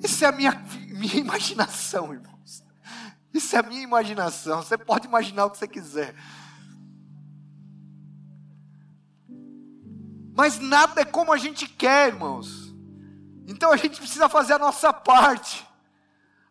Isso 0.03 0.25
é 0.25 0.27
a 0.27 0.31
minha, 0.31 0.51
minha 0.89 1.15
imaginação, 1.15 2.13
irmãos. 2.13 2.63
Isso 3.33 3.55
é 3.55 3.59
a 3.59 3.63
minha 3.63 3.81
imaginação. 3.81 4.61
Você 4.61 4.77
pode 4.77 5.07
imaginar 5.07 5.45
o 5.45 5.51
que 5.51 5.57
você 5.57 5.67
quiser. 5.67 6.15
Mas 10.35 10.59
nada 10.59 11.01
é 11.01 11.05
como 11.05 11.31
a 11.31 11.37
gente 11.37 11.67
quer, 11.67 12.09
irmãos. 12.09 12.73
Então 13.47 13.71
a 13.71 13.77
gente 13.77 13.99
precisa 13.99 14.27
fazer 14.27 14.53
a 14.53 14.59
nossa 14.59 14.91
parte. 14.91 15.65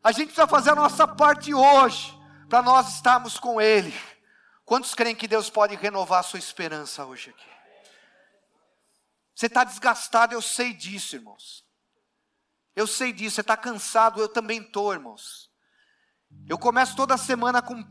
A 0.02 0.12
gente 0.12 0.26
precisa 0.28 0.46
fazer 0.46 0.70
a 0.70 0.74
nossa 0.74 1.06
parte 1.06 1.52
hoje, 1.52 2.18
para 2.48 2.62
nós 2.62 2.94
estarmos 2.94 3.38
com 3.38 3.60
Ele. 3.60 3.94
Quantos 4.64 4.94
creem 4.94 5.14
que 5.14 5.28
Deus 5.28 5.50
pode 5.50 5.74
renovar 5.74 6.20
a 6.20 6.22
sua 6.22 6.38
esperança 6.38 7.04
hoje 7.04 7.30
aqui? 7.30 7.50
Você 9.34 9.46
está 9.46 9.64
desgastado, 9.64 10.34
eu 10.34 10.42
sei 10.42 10.72
disso, 10.72 11.16
irmãos. 11.16 11.64
Eu 12.74 12.86
sei 12.86 13.12
disso, 13.12 13.36
você 13.36 13.40
está 13.40 13.56
cansado, 13.56 14.20
eu 14.20 14.28
também 14.28 14.60
estou, 14.60 14.92
irmãos. 14.92 15.50
Eu 16.48 16.58
começo 16.58 16.94
toda 16.94 17.16
semana 17.16 17.60
com 17.60 17.82
peso 17.82 17.90